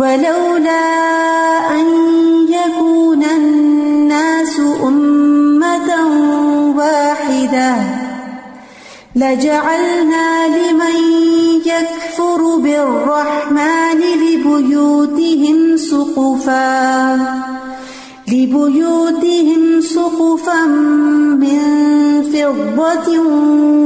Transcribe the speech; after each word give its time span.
ولولا 0.00 0.84
أن 1.70 1.86
يكون 2.48 3.24
الناس 3.24 4.60
أمة 4.86 5.88
واحدة 6.76 7.74
لجعلنا 9.16 10.46
لمن 10.46 10.96
يكفر 11.66 12.56
بالرحمن 12.56 14.00
لبيوتهم 14.00 15.76
سقفا 15.76 17.16
لبيوتهم 18.28 19.80
سقفا 19.80 20.64
من 21.44 21.60
فضة 22.32 23.18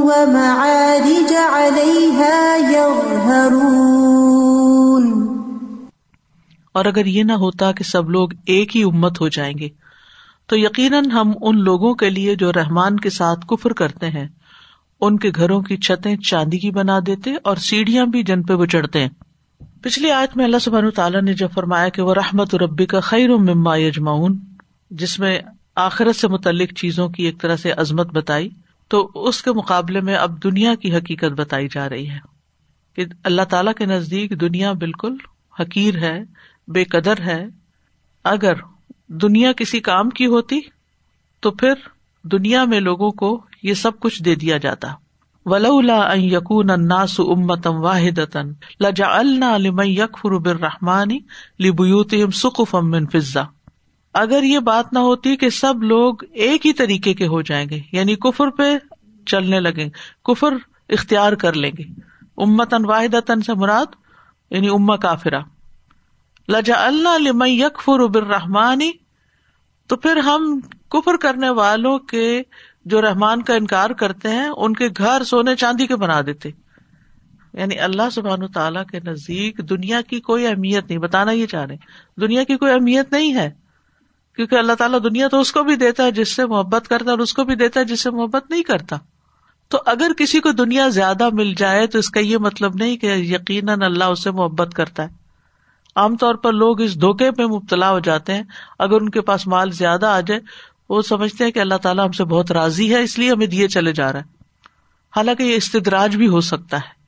ومعارج 0.07 1.33
عليها 1.33 2.57
يظهرون 2.57 4.24
اور 6.75 6.85
اگر 6.85 7.07
یہ 7.07 7.23
نہ 7.23 7.33
ہوتا 7.33 7.73
کہ 7.73 7.85
سب 7.85 8.11
لوگ 8.11 8.29
ایک 8.47 8.77
ہی 8.77 8.83
امت 8.83 9.21
ہو 9.21 9.29
جائیں 9.29 9.53
گے، 9.59 9.69
تو 10.47 10.57
یقیناً 10.57 11.11
ہم 11.11 11.33
ان 11.41 11.61
لوگوں 11.61 11.95
کے 11.95 12.11
لیے 12.11 12.35
جو 12.35 12.53
رحمان 12.53 12.97
کے 12.97 13.11
ساتھ 13.11 13.47
کفر 13.47 13.73
کرتے 13.73 14.11
ہیں، 14.11 14.27
ان 15.01 15.19
کے 15.19 15.31
گھروں 15.35 15.61
کی 15.63 15.77
چھتیں 15.77 16.17
چاندی 16.17 16.59
کی 16.59 16.71
بنا 16.71 16.99
دیتے 17.07 17.35
اور 17.45 17.57
سیڑھیاں 17.57 18.07
بھی 18.07 18.23
جن 18.23 18.43
پہ 18.43 18.55
وہ 18.55 18.67
چڑھتے 18.67 19.03
ہیں۔ 19.03 19.09
پچھلی 19.83 20.11
آیت 20.11 20.37
میں 20.37 20.45
اللہ 20.45 20.59
سبحانہ 20.61 20.91
تعالیٰ 20.91 21.23
نے 21.23 21.33
جب 21.33 21.49
فرمایا 21.55 21.89
کہ 21.89 22.03
وہ 22.03 22.15
رحمت 22.15 22.55
ربی 22.55 22.87
کا 22.87 23.01
خیر 23.01 23.31
و 23.31 23.39
مما 23.39 23.77
یجمعون 23.77 24.39
جس 24.91 25.19
میں 25.19 25.39
آخرت 25.77 26.17
سے 26.17 26.29
متعلق 26.29 26.73
چیزوں 26.73 27.09
کی 27.09 27.25
ایک 27.25 27.41
طرح 27.41 27.57
سے 27.57 27.73
عظمت 27.73 28.13
بتائی، 28.13 28.49
تو 28.91 29.11
اس 29.15 29.43
کے 29.43 29.53
مقابلے 29.53 30.01
میں 30.01 30.15
اب 30.15 30.43
دنیا 30.45 30.75
کی 30.75 30.95
حقیقت 30.97 31.39
بتائی 31.39 31.69
جا 31.69 31.89
رہی 31.89 32.09
ہے 32.11 32.19
کہ 32.97 33.05
اللہ 33.25 33.43
تعالیٰ 33.43 33.75
کے 33.75 33.87
نزدیک 33.87 34.41
دنیا 34.41 34.73
بالکل 34.73 35.17
حقیر 35.61 35.97
ہے 35.99 36.19
بے 36.69 36.85
قدر 36.85 37.21
ہے۔ 37.21 37.47
اگر 38.25 38.53
دنیا 39.09 39.53
کسی 39.53 39.81
کام 39.81 40.11
کی 40.11 40.27
ہوتی، 40.27 40.61
تو 41.41 41.51
پھر 41.51 41.73
دنیا 42.23 42.65
میں 42.65 42.81
لوگوں 42.81 43.11
کو 43.11 43.45
یہ 43.63 43.75
سب 43.75 44.01
کچھ 44.01 44.23
دے 44.23 44.35
دیا 44.35 44.57
جاتا۔ 44.57 44.89
ولا 45.47 46.13
یقون 46.15 46.71
اناس 46.71 47.21
امتم 47.21 47.77
واحد 47.77 48.37
لجا 48.81 49.07
الم 49.07 49.81
یکفر 49.85 50.39
برحمانی 50.39 51.19
لبیوت 51.61 52.15
سکف 52.35 52.75
من 52.75 53.07
فضا 53.07 53.43
اگر 54.15 54.43
یہ 54.43 54.59
بات 54.59 54.93
نہ 54.93 54.99
ہوتی 54.99 55.37
کہ 55.37 55.49
سب 55.49 55.83
لوگ 55.83 56.15
ایک 56.33 56.67
ہی 56.67 56.73
طریقے 56.73 57.15
کے 57.15 57.27
ہو 57.27 57.43
جائیں 57.43 57.69
گے 57.69 57.81
یعنی 57.93 58.17
کفر 58.17 58.51
پہ 58.51 58.79
چلنے 59.27 59.61
لگیں، 59.61 59.89
کفر 60.25 60.55
اختیار 60.89 61.33
کر 61.33 61.53
لیں 61.53 61.73
گے۔ 61.79 61.83
امتن 62.37 62.85
واحد 62.85 63.31
سے 63.47 63.55
مراد 63.55 63.87
یعنی 64.51 64.69
اما 64.69 64.97
کافرا 64.97 65.39
لجا 66.49 66.87
اللہ 66.87 67.19
لم 67.19 67.43
یکفر 67.47 68.07
برحمانی 68.07 68.91
تو 69.87 69.97
پھر 69.97 70.17
ہم 70.17 70.61
کفر 70.91 71.17
کرنے 71.17 71.51
والوں 71.51 71.99
کے 71.99 72.43
جو 72.85 73.03
رحمان 73.03 73.43
کا 73.43 73.55
انکار 73.55 73.91
کرتے 73.91 74.29
ہیں، 74.29 74.49
ان 74.57 74.73
کے 74.73 74.89
گھر 74.99 75.25
سونے 75.25 75.57
چاندی 75.57 75.87
کے 75.87 75.97
بنا 75.97 76.21
دیتے۔ 76.27 76.51
یعنی 77.53 77.79
اللہ 77.79 78.11
سبحان 78.13 78.43
و 78.43 78.49
تعالیٰ 78.49 78.85
کے 78.87 79.01
نزدیک 79.01 79.59
دنیا 79.59 80.01
کی 80.01 80.21
کوئی 80.21 80.47
اہمیت 80.47 80.89
نہیں، 80.89 80.99
بتانا 80.99 81.31
یہ 81.31 81.47
چاہ 81.47 81.65
رہے 81.65 81.77
دنیا 82.21 82.45
کی 82.45 82.57
کوئی 82.57 82.73
اہمیت 82.73 83.13
نہیں 83.13 83.35
ہے، 83.35 83.51
کیونکہ 84.37 84.55
اللہ 84.55 84.73
تعالیٰ 84.73 84.99
دنیا 85.05 85.29
تو 85.29 85.41
اس 85.41 85.53
کو 85.53 85.63
بھی 85.63 85.77
دیتا 85.77 86.03
ہے 86.03 86.11
جس 86.11 86.37
سے 86.37 86.47
محبت 86.47 86.89
کرتا 86.89 87.05
ہے 87.05 87.11
اور 87.11 87.19
اس 87.19 87.33
کو 87.33 87.45
بھی 87.45 87.55
دیتا 87.55 87.81
ہے 87.81 87.85
جس 87.85 88.01
سے 88.01 88.11
محبت 88.11 88.51
نہیں 88.51 88.63
کرتا۔ 88.63 88.97
تو 89.69 89.79
اگر 89.87 90.13
کسی 90.19 90.41
کو 90.41 90.51
دنیا 90.51 90.89
زیادہ 90.89 91.29
مل 91.33 91.55
جائے 91.55 91.87
تو 91.87 91.99
اس 91.99 92.11
کا 92.11 92.21
یہ 92.21 92.39
مطلب 92.39 92.75
نہیں 92.75 92.97
کہ 92.97 93.07
یقیناً 93.07 93.83
اللہ 93.83 94.05
اسے 94.05 94.31
محبت 94.31 94.75
کرتا 94.75 95.03
ہے۔ 95.03 95.24
عام 95.97 96.17
طور 96.17 96.35
پر 96.35 96.53
لوگ 96.53 96.81
اس 96.81 97.01
دھوکے 97.01 97.31
میں 97.31 97.47
مبتلا 97.47 97.91
ہو 97.91 97.99
جاتے 97.99 98.35
ہیں۔ 98.35 98.43
اگر 98.79 99.01
ان 99.01 99.11
کے 99.11 99.21
پاس 99.21 99.47
مال 99.47 99.71
زیادہ 99.71 100.07
آ 100.07 100.21
جائے، 100.21 100.41
وہ 100.89 101.03
سمجھتے 101.03 101.45
ہیں 101.45 101.51
کہ 101.51 101.59
اللہ 101.59 101.75
تعالیٰ 101.75 102.05
ہم 102.05 102.13
سے 102.13 102.25
بہت 102.25 102.53
راضی 102.53 102.95
ہے، 102.95 103.03
اس 103.03 103.19
لیے 103.19 103.33
ہمیں 103.33 103.47
دیے 103.47 103.69
چلے 103.69 103.93
جا 103.93 104.13
رہا 104.13 104.21
ہے 104.21 104.35
حالانکہ 105.17 105.43
یہ 105.43 105.57
استدراج 105.57 106.17
بھی 106.17 106.29
ہو 106.29 106.41
سکتا 106.41 106.77
ہے 106.77 107.05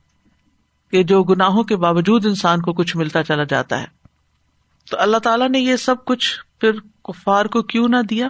کہ 0.91 1.03
جو 1.03 1.23
گناہوں 1.23 1.63
کے 1.63 1.75
باوجود 1.75 2.25
انسان 2.25 2.61
کو 2.61 2.73
کچھ 2.73 2.97
ملتا 2.97 3.23
چلا 3.23 3.43
جاتا 3.43 3.81
ہے۔ 3.81 3.85
تو 4.91 4.97
اللہ 4.99 5.17
تعالیٰ 5.17 5.49
نے 5.49 5.59
یہ 5.59 5.75
سب 5.75 6.05
کچھ 6.05 6.39
پھر 6.59 6.71
کفار 7.03 7.45
کو 7.45 7.61
کیوں 7.61 7.87
نہ 7.87 8.01
دیا؟ 8.09 8.27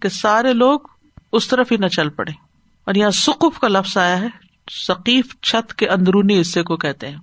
کہ 0.00 0.08
سارے 0.08 0.52
لوگ 0.52 0.80
اس 1.32 1.48
طرف 1.48 1.72
ہی 1.72 1.76
نہ 1.76 1.86
چل 1.86 2.08
پڑے۔ 2.08 2.32
اور 2.84 2.94
یہاں 2.94 3.10
سکف 3.10 3.60
کا 3.60 3.68
لفظ 3.68 3.96
آیا 3.96 4.20
ہے 4.20 4.28
ثقیف 4.86 5.40
چھت 5.42 5.74
کے 5.74 5.88
اندرونی 5.88 6.40
حصے 6.40 6.62
کو 6.62 6.76
کہتے 6.76 7.08
ہیں۔ 7.08 7.16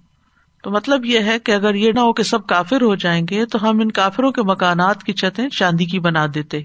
تو 0.67 0.71
مطلب 0.71 1.05
یہ 1.05 1.19
ہے 1.19 1.39
کہ 1.39 1.51
اگر 1.51 1.75
یہ 1.75 1.91
نہ 1.91 1.99
ہو 1.99 2.13
کہ 2.13 2.23
سب 2.23 2.47
کافر 2.47 2.81
ہو 2.81 2.95
جائیں 2.95 3.25
گے، 3.29 3.45
تو 3.45 3.69
ہم 3.69 3.79
ان 3.79 3.91
کافروں 3.91 4.31
کے 4.31 4.41
مکانات 4.41 5.03
کی 5.03 5.13
چھتیں 5.13 5.49
چاندی 5.49 5.85
کی 5.85 5.99
بنا 5.99 6.25
دیتے۔ 6.33 6.57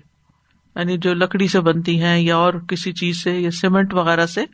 یعنی 0.76 0.98
جو 0.98 1.14
لکڑی 1.14 1.48
سے 1.48 1.60
بنتی 1.60 2.02
ہیں 2.02 2.18
یا 2.18 2.36
اور 2.36 2.54
کسی 2.54 2.92
چیز 2.92 3.22
سے، 3.22 3.40
یا 3.40 3.50
سیمنٹ 3.50 3.94
وغیرہ 3.94 4.26
سے، 4.26 4.44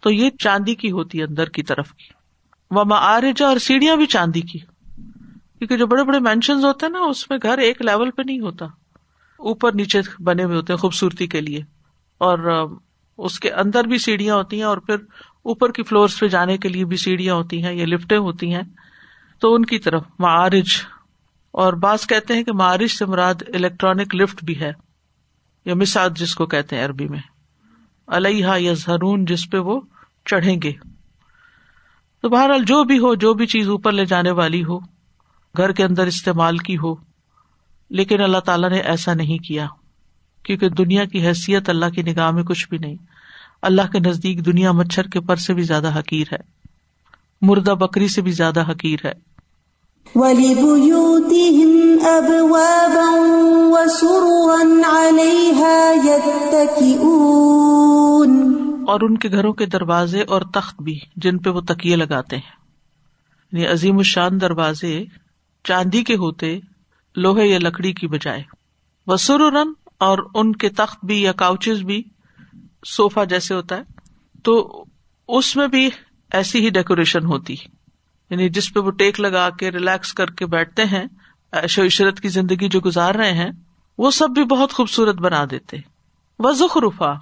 تو 0.00 0.10
یہ 0.10 0.30
چاندی 0.30 0.74
کی 0.74 0.90
ہوتی 0.90 1.18
ہے 1.18 1.24
اندر 1.24 1.44
کی 1.44 1.62
طرف 1.62 1.92
کی۔ 1.92 2.12
وہ 2.70 2.84
معارجا 2.84 3.46
اور 3.46 3.58
سیڑھیاں 3.58 3.96
بھی 3.96 4.06
چاندی 4.06 4.40
کی۔ 4.40 4.58
کیونکہ 5.58 5.76
جو 5.76 5.86
بڑے 5.86 6.04
بڑے 6.04 6.18
مینشن 6.18 6.64
ہوتے 6.64 6.86
ہیں 6.86 6.92
نا، 6.92 7.00
اس 7.00 7.30
میں 7.30 7.38
گھر 7.42 7.58
ایک 7.58 7.82
لیول 7.82 8.10
پہ 8.10 8.22
نہیں 8.26 8.40
ہوتا۔ 8.40 8.64
اوپر 9.38 9.72
نیچے 9.74 10.00
بنے 10.18 10.44
ہوئے 10.44 10.56
ہوتے 10.56 10.72
ہیں 10.72 10.78
خوبصورتی 10.78 11.26
کے 11.26 11.40
لیے۔ 11.40 11.58
اور 12.18 12.68
اس 13.18 13.40
کے 13.40 13.50
اندر 13.50 13.84
بھی 13.84 13.98
سیڑھیاں 13.98 14.36
ہوتی 14.36 14.56
ہیں 14.56 14.64
اور 14.64 14.78
پھر 14.78 14.96
اوپر 15.46 15.72
کی 15.72 15.82
فلور 15.82 16.08
پہ 16.20 16.26
جانے 16.26 16.56
کے 16.58 16.68
لیے 16.68 16.84
بھی 16.84 16.96
سیڑھیاں 16.96 17.34
ہوتی 17.34 17.64
ہیں 17.64 17.72
یا 17.72 17.86
لفٹیں 17.86 18.18
ہوتی 18.18 18.54
ہیں، 18.54 18.62
تو 19.38 19.54
ان 19.54 19.64
کی 19.64 19.78
طرف 19.78 20.02
معارج، 20.18 20.68
اور 21.52 21.72
بعض 21.72 22.06
کہتے 22.06 22.34
ہیں 22.34 22.44
کہ 22.44 22.52
معارج 22.52 22.90
سے 22.90 23.06
مراد 23.06 23.42
الیکٹرانک 23.54 24.14
لفٹ 24.14 24.44
بھی 24.44 24.60
ہے، 24.60 24.72
یا 25.64 25.74
مساج 25.74 26.18
جس 26.18 26.34
کو 26.34 26.46
کہتے 26.46 26.76
ہیں 26.76 26.84
عربی 26.84 27.08
میں۔ 27.08 27.20
علیہ 28.08 28.46
یا 28.56 28.72
زہرون 28.72 29.24
جس 29.24 29.50
پہ 29.50 29.58
وہ 29.58 29.80
چڑھیں 30.24 30.56
گے۔ 30.62 30.72
تو 32.22 32.28
بہرحال 32.28 32.64
جو 32.64 32.84
بھی 32.84 32.98
ہو، 32.98 33.14
جو 33.14 33.34
بھی 33.34 33.46
چیز 33.46 33.68
اوپر 33.68 33.92
لے 33.92 34.04
جانے 34.04 34.30
والی 34.30 34.64
ہو، 34.64 34.78
گھر 35.56 35.72
کے 35.72 35.84
اندر 35.84 36.06
استعمال 36.06 36.58
کی 36.58 36.76
ہو، 36.76 36.94
لیکن 37.90 38.22
اللہ 38.22 38.38
تعالیٰ 38.38 38.70
نے 38.70 38.78
ایسا 38.78 39.14
نہیں 39.14 39.38
کیا، 39.38 39.66
کیونکہ 40.42 40.68
دنیا 40.68 41.04
کی 41.04 41.26
حیثیت 41.26 41.68
اللہ 41.68 41.86
کی 41.86 42.02
نگاہ 42.02 42.30
میں 42.30 42.42
کچھ 42.42 42.68
بھی 42.68 42.78
نہیں۔ 42.78 42.96
اللہ 43.66 43.82
کے 43.92 43.98
نزدیک 43.98 44.46
دنیا 44.46 44.72
مچھر 44.72 45.02
کے 45.02 45.20
پر 45.20 45.36
سے 45.36 45.54
بھی 45.54 45.62
زیادہ 45.62 45.98
حقیر 45.98 46.26
ہے۔ 46.32 46.36
مردہ 47.42 47.70
بکری 47.70 48.08
سے 48.08 48.20
بھی 48.22 48.30
زیادہ 48.32 48.70
حقیر 48.70 48.98
ہے۔ 49.04 49.12
اور 58.86 59.00
ان 59.00 59.18
کے 59.18 59.30
گھروں 59.30 59.52
کے 59.52 59.66
دروازے 59.66 60.22
اور 60.22 60.42
تخت 60.54 60.82
بھی 60.82 60.98
جن 61.16 61.38
پہ 61.38 61.50
وہ 61.50 61.60
تکیے 61.60 61.96
لگاتے 61.96 62.36
ہیں۔ 62.36 62.56
یعنی 63.52 63.66
عظیم 63.66 63.96
الشان 63.96 64.40
دروازے 64.40 65.04
چاندی 65.64 66.04
کے 66.04 66.14
ہوتے 66.14 66.60
لوہے 67.16 67.46
یا 67.46 67.58
لکڑی 67.58 67.92
کی 67.92 68.06
بجائے۔ 68.06 68.42
وسرن 69.06 69.72
اور 70.00 70.18
ان 70.34 70.52
کے 70.52 70.68
تخت 70.68 71.04
بھی 71.04 71.22
یا 71.22 71.32
کاؤچز 71.32 71.82
بھی 71.82 72.02
سوفا 72.82 73.24
جیسے 73.24 73.54
ہوتا 73.54 73.76
ہے، 73.76 73.82
تو 74.42 74.84
اس 75.28 75.56
میں 75.56 75.68
بھی 75.68 75.88
ایسی 76.30 76.64
ہی 76.64 76.70
ڈیکوریشن 76.70 77.26
ہوتی 77.26 77.56
یعنی 78.30 78.48
جس 78.48 78.72
پہ 78.74 78.80
وہ 78.80 78.90
ٹیک 78.90 79.20
لگا 79.20 79.48
کے 79.50 79.70
ریلیکس 79.70 80.12
کر 80.12 80.30
کے 80.30 80.46
بیٹھتے 80.46 80.84
ہیں 80.84 81.04
ایشو 81.52 81.82
عشرت 81.82 82.20
کی 82.20 82.28
زندگی 82.28 82.68
جو 82.68 82.80
گزار 82.80 83.14
رہے 83.14 83.32
ہیں، 83.32 83.50
وہ 83.98 84.10
سب 84.10 84.30
بھی 84.30 84.44
بہت 84.44 84.72
خوبصورت 84.72 85.14
بنا 85.14 85.44
دیتے 85.50 85.76
وہ 86.38 86.52
زخرفا 86.52 87.14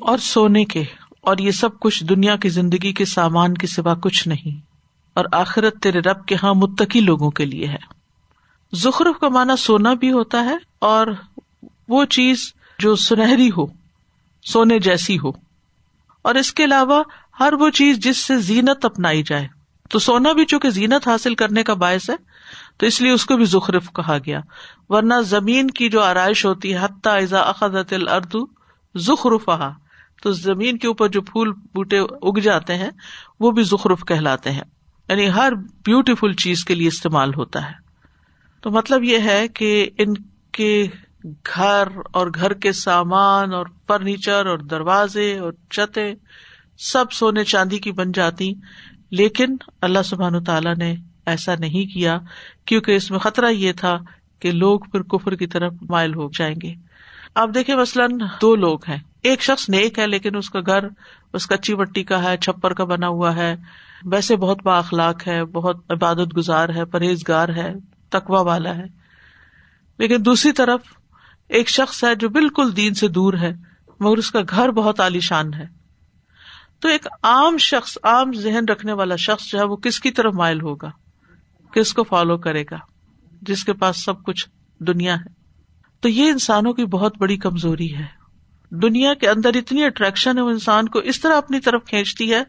اور 0.00 0.18
سونے 0.18 0.64
کے 0.64 0.82
اور 1.20 1.38
یہ 1.38 1.50
سب 1.50 1.78
کچھ 1.80 2.04
دنیا 2.04 2.36
کی 2.36 2.48
زندگی 2.48 2.92
کے 2.92 3.04
سامان 3.04 3.54
کے 3.54 3.66
سوا 3.66 3.94
کچھ 3.94 4.28
نہیں، 4.28 4.60
اور 5.14 5.24
آخرت 5.32 5.80
تیرے 5.82 5.98
رب 5.98 6.26
کے 6.26 6.36
ہاں 6.42 6.54
متقی 6.54 7.00
لوگوں 7.00 7.30
کے 7.30 7.44
لیے 7.44 7.66
ہے۔ 7.66 7.78
زخرف 8.72 9.20
کا 9.20 9.28
معنی 9.28 9.56
سونا 9.56 9.94
بھی 9.94 10.12
ہوتا 10.12 10.44
ہے، 10.44 10.56
اور 10.78 11.06
وہ 11.88 12.04
چیز 12.04 12.52
جو 12.78 12.96
سنہری 12.96 13.50
ہو، 13.56 13.66
سونے 14.44 14.78
جیسی 14.78 15.18
ہو۔ 15.18 15.30
اور 16.22 16.34
اس 16.34 16.52
کے 16.52 16.64
علاوہ 16.64 17.02
ہر 17.40 17.52
وہ 17.52 17.70
چیز 17.70 17.98
جس 17.98 18.16
سے 18.16 18.38
زینت 18.38 18.84
اپنائی 18.84 19.22
جائے۔ 19.22 19.48
تو 19.90 19.98
سونا 19.98 20.32
بھی 20.32 20.44
چونکہ 20.44 20.70
زینت 20.70 21.08
حاصل 21.08 21.34
کرنے 21.34 21.62
کا 21.62 21.74
باعث 21.74 22.10
ہے 22.10 22.16
تو 22.78 22.86
اس 22.86 23.00
لیے 23.00 23.10
اس 23.10 23.26
کو 23.26 23.36
بھی 23.36 23.44
زخرف 23.44 23.92
کہا 23.92 24.18
گیا۔ 24.26 24.40
ورنہ 24.88 25.14
زمین 25.22 25.70
کی 25.70 25.88
جو 25.88 26.02
آرائش 26.02 26.46
ہوتی 26.46 26.74
ہے، 26.74 26.78
حتیٰ 26.78 27.22
اخذت 27.30 27.92
الردو 27.92 28.46
زخرفا 28.94 29.70
تو 30.22 30.32
زمین 30.32 30.78
کے 30.78 30.86
اوپر 30.86 31.08
جو 31.08 31.22
پھول 31.22 31.52
بوٹے 31.52 31.98
اگ 31.98 32.38
جاتے 32.38 32.74
ہیں، 32.74 32.90
وہ 33.40 33.50
بھی 33.50 33.62
زخرف 33.62 34.04
کہلاتے 34.08 34.50
ہیں۔ 34.50 34.62
یعنی 35.08 35.28
ہر 35.28 35.52
بیوٹیفل 35.54 36.32
چیز 36.32 36.64
کے 36.64 36.74
لیے 36.74 36.88
استعمال 36.88 37.34
ہوتا 37.34 37.66
ہے۔ 37.66 37.72
تو 38.60 38.70
مطلب 38.70 39.04
یہ 39.04 39.18
ہے 39.18 39.48
کہ 39.48 39.90
ان 39.98 40.14
کے 40.52 40.86
گھر 41.24 41.88
اور 42.12 42.26
گھر 42.34 42.52
کے 42.52 42.72
سامان 42.72 43.54
اور 43.54 43.66
فرنیچر 43.88 44.46
اور 44.46 44.58
دروازے 44.58 45.38
اور 45.38 45.52
چتے 45.70 46.14
سب 46.78 47.12
سونے 47.12 47.44
چاندی 47.44 47.78
کی 47.78 47.92
بن 47.92 48.12
جاتی، 48.12 48.54
لیکن 49.10 49.56
اللہ 49.82 50.02
سبحان 50.04 50.44
تعالیٰ 50.44 50.74
نے 50.76 50.96
ایسا 51.26 51.54
نہیں 51.58 51.94
کیا، 51.94 52.18
کیونکہ 52.64 52.96
اس 52.96 53.10
میں 53.10 53.18
خطرہ 53.18 53.50
یہ 53.50 53.72
تھا 53.72 53.98
کہ 54.38 54.50
لوگ 54.50 54.80
پھر 54.80 55.02
کفر 55.02 55.34
کی 55.34 55.46
طرف 55.46 55.72
مائل 55.90 56.14
ہو 56.14 56.28
جائیں 56.38 56.54
گے۔ 56.62 56.74
آپ 57.34 57.48
دیکھیں 57.54 57.76
مثلاً 57.76 58.10
دو 58.40 58.56
لوگ 58.56 58.78
ہیں۔ 58.88 58.98
ایک 59.22 59.42
شخص 59.42 59.68
نیک 59.68 59.98
ہے، 59.98 60.06
لیکن 60.06 60.36
اس 60.36 60.50
کا 60.50 60.60
گھر، 60.60 60.84
اس 61.32 61.46
کچی 61.46 61.74
مٹی 61.74 62.04
کا 62.04 62.22
ہے، 62.22 62.36
چھپر 62.36 62.74
کا 62.74 62.84
بنا 62.84 63.08
ہوا 63.08 63.36
ہے۔ 63.36 63.56
ویسے 64.04 64.36
بہت 64.36 64.62
با 64.62 64.78
اخلاق 64.78 65.28
ہے، 65.28 65.44
بہت 65.44 65.76
عبادت 65.90 66.36
گزار 66.36 66.68
ہے، 66.68 66.84
پرہیزگار 66.84 67.48
ہے 67.48 67.74
تقوا 68.08 68.40
والا 68.40 68.76
ہے۔ 68.76 68.84
لیکن 69.98 70.16
دوسری 70.24 70.52
طرف 70.52 70.80
ایک 71.48 71.68
شخص 71.68 72.04
ہے 72.04 72.14
جو 72.14 72.28
بالکل 72.28 72.76
دین 72.76 72.94
سے 72.94 73.08
دور 73.08 73.34
ہے، 73.34 73.52
مگر 74.00 74.16
اس 74.16 74.30
کا 74.30 74.40
گھر 74.50 74.70
بہت 74.70 75.00
عالیشان 75.00 75.54
ہے۔ 75.54 75.64
تو 76.80 76.88
ایک 76.88 77.06
عام 77.22 77.58
شخص، 77.58 77.98
عام 78.02 78.32
ذہن 78.32 78.64
رکھنے 78.68 78.92
والا 78.92 79.16
شخص 79.16 79.46
جو 79.46 79.58
ہے، 79.58 79.64
وہ 79.64 79.76
کس 79.76 80.00
کی 80.00 80.10
طرف 80.10 80.34
مائل 80.34 80.60
ہوگا؟ 80.60 80.90
کس 81.74 81.94
کو 81.94 82.02
فالو 82.02 82.36
کرے 82.36 82.64
گا 82.70 82.76
جس 83.42 83.64
کے 83.64 83.72
پاس 83.72 84.04
سب 84.04 84.22
کچھ 84.22 84.48
دنیا 84.80 85.14
ہے؟ 85.14 85.30
تو 86.00 86.08
یہ 86.08 86.30
انسانوں 86.30 86.72
کی 86.72 86.84
بہت 86.84 87.18
بڑی 87.18 87.36
کمزوری 87.36 87.94
ہے۔ 87.94 88.06
دنیا 88.70 89.14
کے 89.14 89.28
اندر 89.28 89.50
اتنی 89.54 89.84
اٹریکشن 89.84 90.38
ہے، 90.38 90.42
وہ 90.42 90.50
انسان 90.50 90.88
کو 90.88 90.98
اس 90.98 91.20
طرح 91.20 91.36
اپنی 91.36 91.60
طرف 91.60 91.84
کھینچتی 91.84 92.32
ہے 92.32 92.42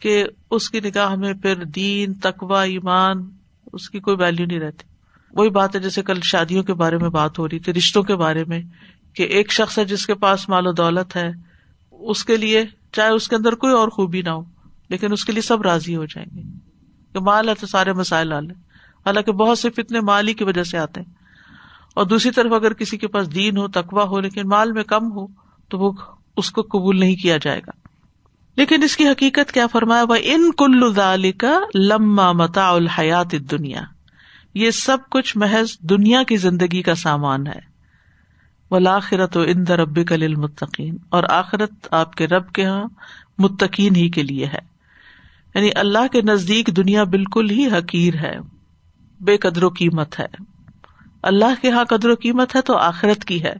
کہ 0.00 0.24
اس 0.50 0.70
کی 0.70 0.80
نگاہ 0.80 1.14
میں 1.14 1.34
پھر 1.34 1.64
دین 1.64 2.14
تقوا 2.14 2.62
ایمان، 2.62 3.30
اس 3.72 3.90
کی 3.90 4.00
کوئی 4.00 4.16
ویلو 4.20 4.44
نہیں 4.44 4.60
رہتی۔ 4.60 4.84
وہی 5.30 5.50
بات 5.50 5.76
ہے 5.76 5.80
جیسے 5.80 6.02
کل 6.02 6.20
شادیوں 6.22 6.62
کے 6.62 6.74
بارے 6.74 6.98
میں 6.98 7.08
بات 7.08 7.38
ہو 7.38 7.48
رہی 7.48 7.58
تھی، 7.58 7.72
رشتوں 7.72 8.02
کے 8.02 8.16
بارے 8.16 8.44
میں، 8.44 8.62
کہ 9.14 9.22
ایک 9.22 9.52
شخص 9.52 9.78
ہے 9.78 9.84
جس 9.84 10.06
کے 10.06 10.14
پاس 10.14 10.48
مال 10.48 10.66
و 10.66 10.72
دولت 10.72 11.16
ہے، 11.16 11.30
اس 11.90 12.24
کے 12.24 12.36
لیے 12.36 12.64
چاہے 12.92 13.10
اس 13.10 13.28
کے 13.28 13.36
اندر 13.36 13.54
کوئی 13.54 13.72
اور 13.72 13.88
خوبی 13.88 14.22
نہ 14.22 14.30
ہو، 14.30 14.44
لیکن 14.88 15.12
اس 15.12 15.24
کے 15.24 15.32
لیے 15.32 15.42
سب 15.42 15.62
راضی 15.62 15.96
ہو 15.96 16.04
جائیں 16.04 16.36
گے۔ 16.36 16.65
کہ 17.16 17.24
مال 17.24 17.48
ہے 17.48 17.54
تو 17.54 17.66
سارے 17.66 17.92
مسائل 17.92 18.32
حال 18.32 18.50
ہے 18.50 18.54
حالانکہ 19.06 19.32
بہت 19.32 19.58
سے 19.58 19.70
فتنے 19.70 20.00
مال 20.00 20.28
ہی 20.28 20.34
کی 20.34 20.44
وجہ 20.44 20.62
سے 20.62 20.78
آتے 20.78 21.00
ہیں۔ 21.00 21.14
اور 21.94 22.06
دوسری 22.06 22.30
طرف 22.30 22.52
اگر 22.52 22.72
کسی 22.72 22.98
کے 22.98 23.06
پاس 23.06 23.34
دین 23.34 23.56
ہو 23.56 23.68
تقوا 23.68 24.02
ہو، 24.02 24.20
لیکن 24.20 24.48
مال 24.48 24.72
میں 24.72 24.84
کم 24.84 25.12
ہو، 25.12 25.26
تو 25.68 25.78
وہ 25.78 25.92
اس 26.36 26.50
کو 26.50 26.62
قبول 26.62 27.00
نہیں 27.00 27.16
کیا 27.16 27.36
جائے 27.36 27.58
گا۔ 27.58 27.70
لیکن 28.56 28.82
اس 28.82 28.96
کی 28.96 29.08
حقیقت 29.08 29.52
کیا 29.52 29.66
فرمایا؟ 29.66 30.04
وہ 30.08 30.16
ان 30.22 30.52
کل 30.52 31.32
کا 31.32 31.58
لما 31.74 32.32
متا 32.32 32.68
الحیات 32.68 33.32
دنیا 33.50 33.80
یہ 34.54 34.70
سب 34.70 34.98
کچھ 35.10 35.36
محض 35.36 35.78
دنیا 35.80 36.22
کی 36.22 36.36
زندگی 36.36 36.82
کا 36.82 36.94
سامان 36.94 37.46
ہے۔ 37.46 37.76
ولاخرت 38.70 39.36
و 39.36 39.40
اند 39.40 39.70
رب 39.70 40.08
کل 40.08 40.34
متقین 40.34 40.96
اور 41.08 41.24
آخرت 41.30 41.72
آپ 41.90 42.14
کے 42.14 42.26
رب 42.26 42.52
کے 42.52 42.62
یہاں 42.62 42.84
متقین 43.38 43.96
ہی 43.96 44.10
کے 44.10 44.22
لیے 44.22 44.46
ہے۔ 44.46 44.75
یعنی 45.56 45.70
اللہ 45.74 46.06
کے 46.12 46.22
نزدیک 46.22 46.66
دنیا 46.66 47.04
بالکل 47.04 47.50
ہی 47.50 47.66
حقیر 47.66 48.14
ہے، 48.14 48.36
بے 49.20 49.36
قدر 49.36 49.62
و 49.62 49.68
قیمت 49.68 50.20
ہے۔ 50.20 50.26
اللہ 51.22 51.62
کے 51.62 51.68
یہاں 51.68 51.84
قدر 51.84 52.08
و 52.08 52.14
قیمت 52.14 52.56
ہے 52.56 52.62
تو 52.62 52.76
آخرت 52.76 53.24
کی 53.24 53.44
ہے۔ 53.44 53.54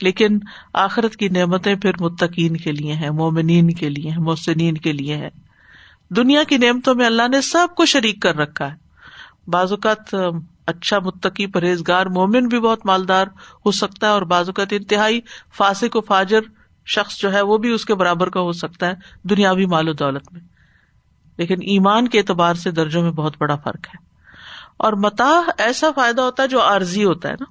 لیکن 0.00 0.38
آخرت 0.72 1.16
کی 1.16 1.28
نعمتیں 1.28 1.74
پھر 1.74 1.90
متقین 2.00 2.56
کے 2.56 2.72
لیے 2.72 2.92
ہیں، 2.92 3.10
مومنین 3.10 3.74
کے 3.74 3.88
لیے 3.88 4.10
ہیں، 4.10 4.18
محسنین 4.18 4.74
کے 4.74 4.92
لیے 4.92 5.16
ہے 5.16 5.28
دنیا 6.16 6.42
کی 6.42 6.58
نعمتوں 6.58 6.94
میں 6.94 7.06
اللہ 7.06 7.28
نے 7.28 7.40
سب 7.40 7.66
کو 7.76 7.86
شریک 7.86 8.22
کر 8.22 8.36
رکھا 8.36 8.72
ہے۔ 8.72 8.76
بعض 9.50 9.72
اوقات 9.72 10.14
اچھا 10.66 10.98
متقی 10.98 11.46
پرہیزگار 11.46 12.06
مومن 12.06 12.48
بھی 12.48 12.60
بہت 12.60 12.86
مالدار 12.86 13.26
ہو 13.66 13.70
سکتا 13.70 14.06
ہے 14.06 14.12
اور 14.12 14.22
بعض 14.22 14.48
اوقات 14.48 14.66
انتہائی 14.70 15.20
فاسق 15.56 15.96
و 15.96 16.00
فاجر 16.00 16.40
شخص 16.86 17.18
جو 17.18 17.32
ہے 17.32 17.40
وہ 17.40 17.58
بھی 17.58 17.70
اس 17.70 17.84
کے 17.84 17.94
برابر 17.94 18.28
کا 18.28 18.40
ہو 18.40 18.52
سکتا 18.52 18.86
ہے، 18.86 18.94
دنیاوی 19.22 19.66
مال 19.66 19.88
و 19.88 19.92
دولت 19.92 20.32
میں۔ 20.32 20.55
لیکن 21.36 21.54
ایمان 21.54 22.08
کے 22.08 22.18
اعتبار 22.18 22.54
سے 22.54 22.70
درجوں 22.70 23.02
میں 23.02 23.10
بہت 23.10 23.36
بڑا 23.38 23.56
فرق 23.56 23.88
ہے۔ 23.88 24.06
اور 24.76 24.92
متا 24.92 25.40
ایسا 25.58 25.86
فائدہ 25.96 26.20
ہوتا 26.20 26.42
ہے 26.42 26.48
جو 26.48 26.62
عارضی 26.62 27.04
ہوتا 27.04 27.28
ہے 27.28 27.34
نا۔ 27.40 27.44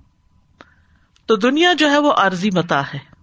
تو 1.25 1.35
دنیا 1.35 1.73
جو 1.73 1.91
ہے 1.91 1.97
وہ 1.97 2.11
عارضی 2.11 2.49
متا 2.53 2.81
ہے۔ 2.93 3.15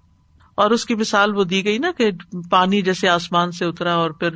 اور 0.55 0.71
اس 0.71 0.85
کی 0.85 0.95
مثال 0.95 1.37
وہ 1.37 1.45
دی 1.45 1.65
گئی 1.65 1.79
نا 1.79 1.91
کہ 1.99 2.11
پانی 2.51 2.83
جیسے 2.83 3.09
آسمان 3.09 3.53
سے 3.53 3.65
اترا 3.65 3.95
اور 3.95 4.11
پھر 4.11 4.31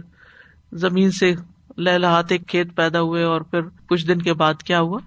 زمین 0.72 1.10
سے 1.10 1.34
لہلاتے 1.78 2.38
کھیت 2.38 2.76
پیدا 2.76 3.00
ہوئے 3.00 3.24
اور 3.24 3.40
پھر 3.40 3.60
کچھ 3.62 4.06
دن 4.06 4.22
کے 4.22 4.34
بعد 4.34 4.54
کیا 4.54 4.80
ہوا؟ 4.80 4.98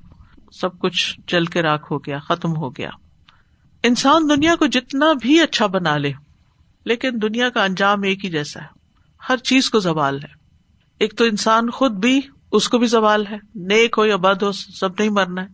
سب 0.52 0.80
کچھ 0.80 1.20
چل 1.28 1.46
کے 1.46 1.62
راک 1.62 1.88
ہو 1.92 1.98
گیا، 1.98 2.20
ختم 2.20 2.56
ہو 2.56 2.70
گیا۔ 2.70 2.90
انسان 3.84 4.30
دنیا 4.30 4.56
کو 4.56 4.66
جتنا 4.66 5.14
بھی 5.22 5.42
اچھا 5.42 5.68
بنا 5.68 5.98
لے، 5.98 6.12
لیکن 6.86 7.10
دنیا 7.22 7.50
کا 7.50 7.64
انجام 7.64 8.04
ایک 8.04 8.26
ہی 8.26 8.30
جیسا 8.30 8.62
ہے۔ 8.62 8.68
ہر 9.30 9.38
چیز 9.38 9.70
کو 9.70 9.80
زوال 9.80 10.24
ہے۔ 10.24 10.39
ایک 11.00 11.18
تو 11.18 11.24
انسان 11.26 11.70
خود 11.70 11.92
بھی 11.92 12.22
اس 12.52 12.70
کو 12.70 12.78
بھی 12.78 12.88
زوال 12.88 13.28
ہے۔ 13.28 13.38
نیک 13.56 13.96
ہو 13.98 14.06
یا 14.06 14.16
بد 14.16 14.44
ہو، 14.44 14.52
سب 14.52 14.90
نہیں 15.00 15.10
مرنا 15.10 15.42
ہے۔ 15.42 15.48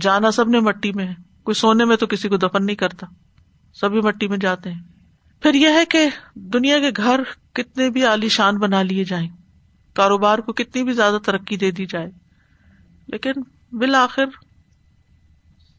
جانا 0.00 0.30
سب 0.30 0.48
نے 0.48 0.60
مٹی 0.60 0.92
میں 0.92 1.08
ہے۔ 1.08 1.14
کوئی 1.42 1.54
سونے 1.54 1.84
میں 1.84 1.96
تو 1.96 2.06
کسی 2.06 2.28
کو 2.28 2.36
دفن 2.36 2.66
نہیں 2.66 2.76
کرتا۔ 2.76 3.06
سبھی 3.74 4.00
مٹی 4.00 4.28
میں 4.28 4.38
جاتے 4.38 4.72
ہیں۔ 4.72 4.80
پھر 5.40 5.54
یہ 5.54 5.68
ہے 5.68 5.84
کہ 5.84 6.08
دنیا 6.34 6.78
کے 6.78 6.90
گھر 6.96 7.20
کتنے 7.52 7.90
بھی 7.90 8.04
عالیشان 8.04 8.58
بنا 8.58 8.82
لیے 8.82 9.04
جائیں۔ 9.04 9.28
کاروبار 9.94 10.38
کو 10.38 10.52
کتنی 10.52 10.82
بھی 10.82 10.92
زیادہ 10.92 11.18
ترقی 11.24 11.56
دے 11.56 11.70
دی 11.70 11.86
جائے۔ 11.86 12.10
لیکن 13.06 13.32
بالآخر 13.72 14.24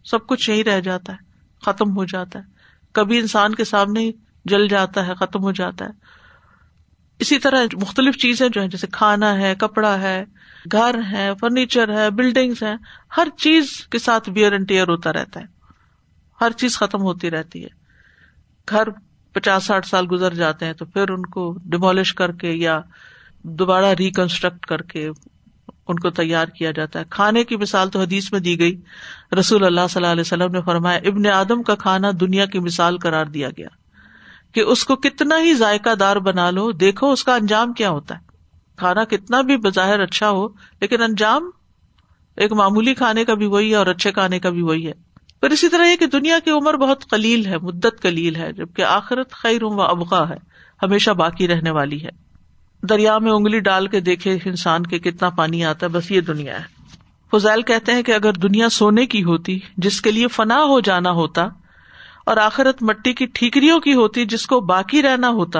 سب 0.06 0.28
کچھ 0.28 0.50
یہی 0.50 0.64
رہ 0.64 0.80
جاتا 0.80 1.14
ہے۔ 1.14 1.18
ختم 1.62 1.98
ہو 1.98 2.06
جاتا 2.06 2.40
ہے۔ 2.40 2.44
کبھی 2.92 3.20
انسان 3.20 3.56
کے 3.56 3.64
سامنے 3.64 4.12
جل 4.46 4.68
جاتا 4.68 5.08
ہے، 5.08 5.16
ختم 5.16 5.44
ہو 5.44 5.52
جاتا 5.52 5.86
ہے۔ 5.86 6.23
اسی 7.24 7.40
طرح 7.40 7.64
مختلف 7.82 8.18
چیزیں 8.18 8.50
جو 8.50 8.62
ہے 8.62 8.68
جیسے 8.68 8.88
کھانا 8.92 9.38
ہے، 9.38 9.56
کپڑا 9.56 10.02
ہے، 10.02 10.26
گھر 10.72 10.96
ہے، 11.12 11.30
فرنیچر 11.42 11.98
ہے 11.98 12.10
بلڈنگس 12.10 12.64
ہے 12.64 12.74
ہر 13.18 13.28
چیز 13.38 13.88
کے 13.92 14.00
ساتھ 14.00 14.30
ویئر 14.34 14.52
اینڈ 14.52 14.68
ٹیئر 14.68 14.88
ہوتا 14.88 15.14
رہتا 15.14 15.40
ہے۔ 15.40 15.46
ہر 16.42 16.52
چیز 16.52 16.78
ختم 16.78 17.02
ہوتی 17.02 17.32
رہتی 17.32 17.64
ہے۔ 17.64 17.70
گھر 18.70 18.88
پچاس 19.34 19.64
ساٹھ 19.64 19.88
سال 19.88 20.06
گزر 20.12 20.34
جاتے 20.34 20.66
ہیں 20.66 20.74
تو 20.74 20.86
پھر 20.86 21.10
ان 21.10 21.26
کو 21.26 21.58
ڈیمولش 21.66 22.14
کر 22.14 22.32
کے 22.32 22.52
یا 22.52 22.82
دوبارہ 23.44 23.86
ریکنسٹرکٹ 23.86 24.66
کر 24.66 24.82
کے 24.82 25.10
ان 25.88 26.00
کو 26.00 26.10
تیار 26.10 26.48
کیا 26.48 26.72
جاتا 26.72 27.00
ہے۔ 27.00 27.06
کھانے 27.10 27.44
کی 27.44 27.56
مثال 27.56 27.90
تو 27.90 28.02
حدیث 28.02 28.32
میں 28.32 28.40
دی 28.40 28.60
گئی۔ 28.60 28.82
رسول 29.40 29.66
اللہ 29.66 29.82
صلی 29.90 30.02
اللہ 30.02 30.12
علیہ 30.12 30.22
وسلم 30.22 30.52
نے 30.52 30.62
فرمایا، 30.62 31.00
ابن 31.06 31.28
آدم 31.28 31.64
کا 31.64 31.76
کھانا 31.76 32.12
دنیا 32.20 32.46
کی 32.46 32.60
مثال 32.60 32.98
قرار 32.98 33.26
دیا 33.26 33.50
گیا۔ 33.50 33.83
کہ 34.54 34.62
اس 34.62 34.86
کو 34.86 34.96
کتنا 34.96 35.40
ہی 35.40 35.54
ذائقہ 35.54 35.96
دار 35.96 36.16
بنا 36.16 36.52
لو، 36.52 36.72
دیکھو 36.72 37.12
اس 37.12 37.24
کا 37.24 37.36
انجام 37.36 37.74
کیا 37.74 37.90
ہوتا 37.90 38.16
ہے۔ 38.16 38.20
کھانا 38.76 39.04
کتنا 39.04 39.42
بھی 39.42 39.58
بظاہر 39.58 40.00
اچھا 40.00 40.30
ہو، 40.30 40.48
لیکن 40.82 41.02
انجام 41.02 41.50
ایک 42.36 42.54
معمولی 42.54 42.94
کھانے 42.94 43.26
کا 43.26 43.34
بھی 43.34 43.46
وہی 43.46 43.72
ہے 43.72 43.76
اور 43.76 43.88
اچھے 43.88 44.12
کھانے 44.12 44.40
کا 44.40 44.50
بھی 44.50 44.62
وہی 44.62 44.88
ہے۔ 44.88 44.94
پھر 45.42 45.50
اسی 45.50 45.70
طرح 45.70 45.86
یہ 45.86 45.96
کہ 45.96 46.06
دنیا 46.06 46.40
کی 46.40 46.52
عمر 46.52 46.78
بہت 46.78 47.06
کلیل 47.06 47.46
ہے، 47.46 47.58
مدت 47.58 48.02
کلیل 48.02 48.36
ہے، 48.36 48.54
جبکہ 48.54 48.82
آخرت 48.82 49.32
خیر 49.32 49.64
و 49.64 49.82
ابغا 49.82 50.30
ہے، 50.30 50.38
ہمیشہ 50.84 51.12
باقی 51.12 51.48
رہنے 51.48 51.72
والی 51.72 52.04
ہے۔ 52.04 52.10
دریا 52.82 53.18
میں 53.18 53.32
انگلی 53.32 53.60
ڈال 53.60 53.88
کے 53.88 54.00
دیکھے 54.00 54.38
انسان 54.46 54.84
کے 54.84 55.00
کتنا 55.00 55.30
پانی 55.30 55.66
آتا 55.66 55.86
ہے، 55.86 55.92
بس 55.92 56.12
یہ 56.12 56.22
دنیا 56.22 56.60
ہے۔ 56.60 56.84
فضائل 57.32 57.62
کہتے 57.62 57.92
ہیں 57.92 58.04
کہ 58.04 58.12
اگر 58.12 58.34
دنیا 58.34 58.70
سونے 58.70 59.06
کی 59.06 59.24
ہوتی، 59.24 59.60
جس 59.78 60.02
کے 60.02 60.12
لیے 60.12 60.28
فنا 60.28 60.64
ہو 60.64 60.80
جانا 60.80 61.12
ہوتا 61.12 61.48
اور 62.24 62.38
آخرت 62.38 62.84
مٹی 62.84 63.14
کی 63.14 63.26
ٹھیکریوں 63.26 63.80
کی 63.80 63.94
ہوتی 63.94 64.26
جس 64.26 64.48
کو 64.48 64.60
باقی 64.60 65.02
رہنا 65.02 65.30
ہوتا۔ 65.30 65.60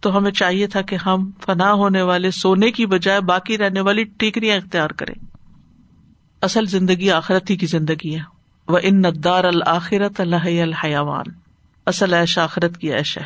تو 0.00 0.16
ہمیں 0.16 0.30
چاہیے 0.30 0.66
تھا 0.66 0.82
کہ 0.82 0.96
ہم 1.06 1.30
فنا 1.46 1.72
ہونے 1.72 2.02
والے 2.02 2.30
سونے 2.30 2.70
کی 2.70 2.86
بجائے 2.86 3.20
باقی 3.20 3.58
رہنے 3.58 3.80
والی 3.80 4.04
ٹھیکریاں 4.04 4.56
اختیار 4.56 4.90
کریں۔ 4.90 5.14
اصل 6.42 6.66
زندگی 6.66 7.10
آخرت 7.10 7.50
ہی 7.50 7.56
کی 7.56 7.66
زندگی 7.66 8.14
ہے۔ 8.14 8.20
وہ 8.68 8.78
ان 8.82 8.98
ندار 9.00 9.44
الآخرت 9.44 10.20
اللہ 10.20 10.62
الحیوان 10.62 11.24
اصل 11.86 12.14
ایش 12.14 12.38
آخرت 12.38 12.78
کی 12.78 12.92
ایش 12.92 13.18
ہے۔ 13.18 13.22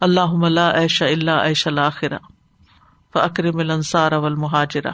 اللہ 0.00 0.60
ایش 0.60 1.02
اللہ 1.02 1.30
ایش 1.30 1.66
الآخرا 1.66 2.16
فکرم 3.14 3.58
الانصار 3.58 4.12
والمہاجرہ۔ 4.12 4.90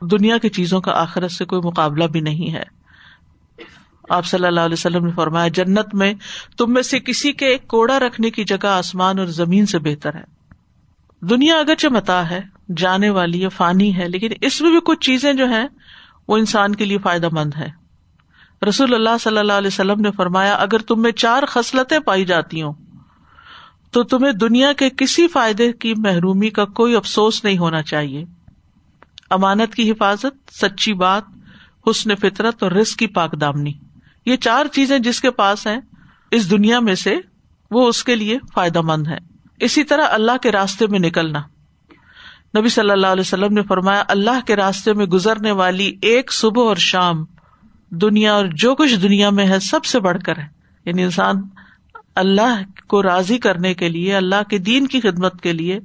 دنیا 0.00 0.38
کی 0.38 0.48
چیزوں 0.48 0.80
کا 0.80 0.92
آخرت 0.92 1.30
سے 1.30 1.44
کوئی 1.44 1.62
مقابلہ 1.64 2.04
بھی 2.04 2.20
نہیں 2.20 2.54
ہے۔ 2.54 2.75
آپ 4.08 4.26
صلی 4.26 4.46
اللہ 4.46 4.60
علیہ 4.60 4.72
وسلم 4.72 5.04
نے 5.04 5.12
فرمایا، 5.12 5.48
جنت 5.48 5.94
میں 5.94 6.14
تم 6.58 6.72
میں 6.72 6.82
سے 6.82 7.00
کسی 7.00 7.32
کے 7.32 7.46
ایک 7.46 7.68
کوڑا 7.68 7.98
رکھنے 7.98 8.30
کی 8.30 8.44
جگہ 8.44 8.66
آسمان 8.66 9.18
اور 9.18 9.26
زمین 9.26 9.66
سے 9.66 9.78
بہتر 9.78 10.14
ہے۔ 10.14 10.24
دنیا 11.20 11.58
اگرچہ 11.58 11.88
متا 11.88 12.30
ہے، 12.30 12.40
جانے 12.76 13.10
والی 13.10 13.44
ہے 13.44 13.48
فانی 13.48 13.96
ہے، 13.96 14.08
لیکن 14.08 14.28
اس 14.40 14.60
میں 14.60 14.70
بھی 14.70 14.78
کچھ 14.84 15.00
چیزیں 15.00 15.32
جو 15.32 15.48
ہیں، 15.48 15.66
وہ 16.28 16.36
انسان 16.36 16.74
کے 16.74 16.84
لیے 16.84 16.98
فائدہ 16.98 17.28
مند 17.32 17.54
ہے 17.58 17.86
رسول 18.68 18.94
اللہ 18.94 19.18
صلی 19.20 19.38
اللہ 19.38 19.52
علیہ 19.52 19.66
وسلم 19.66 20.00
نے 20.00 20.10
فرمایا، 20.10 20.54
اگر 20.54 20.78
تم 20.78 21.02
میں 21.02 21.12
چار 21.12 21.42
خصلتیں 21.48 21.98
پائی 21.98 22.24
جاتی 22.24 22.62
ہوں، 22.62 22.72
تو 23.90 24.02
تمہیں 24.02 24.32
دنیا 24.32 24.72
کے 24.72 24.90
کسی 24.90 25.28
فائدے 25.28 25.72
کی 25.72 25.94
محرومی 25.96 26.50
کا 26.50 26.64
کوئی 26.64 26.96
افسوس 26.96 27.44
نہیں 27.44 27.58
ہونا 27.58 27.82
چاہیے۔ 27.82 28.24
امانت 29.30 29.74
کی 29.74 29.90
حفاظت، 29.90 30.50
سچی 30.52 30.92
بات، 30.92 31.22
حسن 31.90 32.14
فطرت 32.14 32.62
اور 32.62 32.72
رسک 32.72 32.98
کی 32.98 33.06
پاک 33.06 33.40
دامنی۔ 33.40 33.72
یہ 34.26 34.36
چار 34.36 34.66
چیزیں 34.66 34.98
جس 34.98 35.20
کے 35.20 35.30
پاس 35.30 35.66
ہیں، 35.66 35.78
اس 36.30 36.50
دنیا 36.50 36.80
میں 36.80 36.94
سے 36.94 37.16
وہ 37.70 37.88
اس 37.88 38.04
کے 38.04 38.16
لیے 38.16 38.38
فائدہ 38.54 38.80
مند 38.80 39.06
ہے 39.06 39.16
اسی 39.60 39.84
طرح 39.84 40.02
اللہ 40.10 40.36
کے 40.42 40.52
راستے 40.52 40.86
میں 40.86 40.98
نکلنا۔ 40.98 41.42
نبی 42.58 42.68
صلی 42.68 42.90
اللہ 42.90 43.06
علیہ 43.06 43.20
وسلم 43.20 43.52
نے 43.52 43.62
فرمایا، 43.62 44.04
اللہ 44.08 44.46
کے 44.46 44.56
راستے 44.56 44.92
میں 44.92 45.06
گزرنے 45.06 45.50
والی 45.50 45.96
ایک 46.02 46.32
صبح 46.32 46.62
اور 46.62 46.76
شام، 46.76 47.24
دنیا 47.90 48.34
اور 48.34 48.46
جو 48.46 48.74
کچھ 48.74 48.94
دنیا 48.94 49.30
میں 49.30 49.46
ہے، 49.46 49.60
سب 49.60 49.84
سے 49.84 50.00
بڑھ 50.00 50.22
کر 50.22 50.36
ہے۔ 50.36 50.46
یعنی 50.84 51.02
انسان 51.02 51.34
اللہ 52.14 52.62
کو 52.88 53.02
راضی 53.02 53.38
کرنے 53.38 53.74
کے 53.74 53.88
لیے، 53.88 54.16
اللہ 54.16 54.42
کے 54.50 54.58
دین 54.58 54.86
کی 54.86 55.00
خدمت 55.00 55.40
کے 55.40 55.52
لیے، 55.52 55.78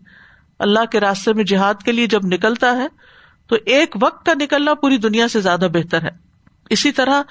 اللہ 0.60 0.86
کے 0.91 1.00
راستے 1.00 1.33
میں 1.33 1.43
جہاد 1.43 1.74
کے 1.86 1.91
لیے 1.91 2.07
جب 2.07 2.21
نکلتا 2.24 2.77
ہے، 2.77 2.88
تو 3.48 3.55
ایک 3.65 3.95
وقت 4.01 4.25
کا 4.25 4.33
نکلنا 4.33 4.74
پوری 4.74 4.98
دنیا 4.98 5.27
سے 5.27 5.41
زیادہ 5.41 5.67
بہتر 5.74 6.03
ہے۔ 6.03 6.30
اسی 6.71 6.91
طرح 6.91 7.21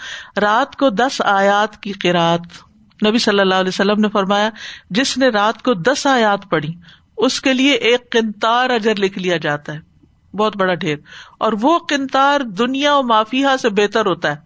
رات 0.40 0.76
کو 0.76 0.90
دس 0.90 1.23
آیات 1.25 1.82
کی 1.82 1.92
قرآت 1.92 2.40
نبی 3.06 3.18
صلی 3.18 3.40
اللہ 3.40 3.54
علیہ 3.54 3.68
وسلم 3.68 4.00
نے 4.00 4.09
فرمایا، 4.09 4.50
جس 4.90 5.18
نے 5.18 5.28
رات 5.28 5.62
کو 5.62 5.75
دس 5.75 6.06
آیات 6.06 6.50
پڑھی، 6.50 6.75
اس 7.16 7.40
کے 7.40 7.52
لیے 7.52 7.73
ایک 7.73 8.12
کنتار 8.12 8.70
اجر 8.70 8.94
لکھ 8.94 9.18
لیا 9.18 9.37
جاتا 9.37 9.73
ہے۔ 9.73 9.80
بہت 10.37 10.56
بڑا 10.56 10.75
ڈھیر۔ 10.75 10.97
اور 11.38 11.52
وہ 11.61 11.78
کنتار 11.78 12.40
دنیا 12.40 12.97
و 12.97 13.02
مافیا 13.02 13.56
سے 13.56 13.68
بہتر 13.68 14.06
ہوتا 14.06 14.30
ہے۔ 14.30 14.37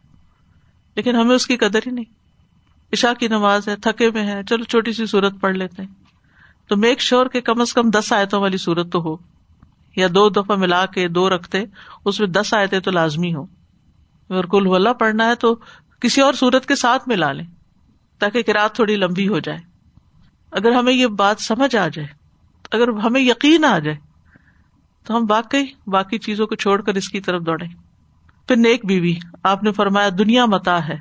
لیکن 0.96 1.16
ہمیں 1.16 1.36
اس 1.36 1.46
کی 1.46 1.56
قدر 1.56 1.78
ہی 1.86 1.90
نہیں۔ 1.90 2.04
عشا 2.92 3.12
کی 3.12 3.28
نماز 3.28 3.68
ہے، 3.68 3.76
تھکے 3.76 4.10
میں 4.10 4.26
ہے 4.26 4.40
چلو 4.48 4.64
چھوٹی 4.64 4.92
سی 4.92 5.06
صورت 5.06 5.34
پڑھ 5.40 5.56
لیتے 5.56 5.82
ہیں۔ 5.82 5.90
تو 6.68 6.76
میک 6.76 7.00
شیور 7.00 7.26
کہ 7.26 7.40
کم 7.40 7.60
از 7.60 7.72
کم 7.72 7.90
دس 7.90 8.12
آیتوں 8.12 8.40
والی 8.40 8.56
صورت 8.56 8.92
تو 8.92 9.02
ہو۔ 9.02 9.16
یا 9.96 10.08
دو 10.14 10.28
دفعہ 10.28 10.56
ملا 10.56 10.86
کے 10.86 11.08
دو 11.08 11.30
رکھتے، 11.30 11.64
اس 12.04 12.20
میں 12.20 12.28
دس 12.28 12.54
آیتیں 12.54 12.80
تو 12.80 12.90
لازمی 12.90 13.34
ہو 13.34 13.63
اگر 14.30 14.46
کل 14.46 14.66
ولہ 14.66 14.88
پڑھنا 14.88 15.26
ہے 15.26 15.34
تو 15.34 15.58
کسی 16.00 16.20
اور 16.20 16.34
صورت 16.34 16.66
کے 16.66 16.74
ساتھ 16.74 17.08
ملا 17.08 17.32
لیں 17.32 17.46
تاکہ 18.18 18.42
کراط 18.42 18.74
تھوڑی 18.74 18.96
لمبی 18.96 19.28
ہو 19.28 19.38
جائے۔ 19.38 19.58
اگر 20.50 20.72
ہمیں 20.72 20.92
یہ 20.92 21.06
بات 21.06 21.40
سمجھ 21.40 21.76
آ 21.76 21.88
جائے، 21.88 22.08
اگر 22.72 22.88
ہمیں 22.88 23.20
یقین 23.20 23.64
آ 23.64 23.78
جائے، 23.78 23.96
تو 25.06 25.16
ہم 25.16 25.26
واقعی 25.28 25.64
باقی 25.86 26.18
چیزوں 26.18 26.46
کو 26.46 26.54
چھوڑ 26.54 26.82
کر 26.82 26.94
اس 26.94 27.08
کی 27.08 27.20
طرف 27.20 27.42
دوڑے 27.42 27.66
پھر 28.48 28.56
نیک 28.56 28.86
بیوی، 28.86 29.14
آپ 29.42 29.62
نے 29.62 29.72
فرمایا 29.72 30.08
دنیا 30.18 30.46
متا 30.46 30.88
ہے۔ 30.88 30.96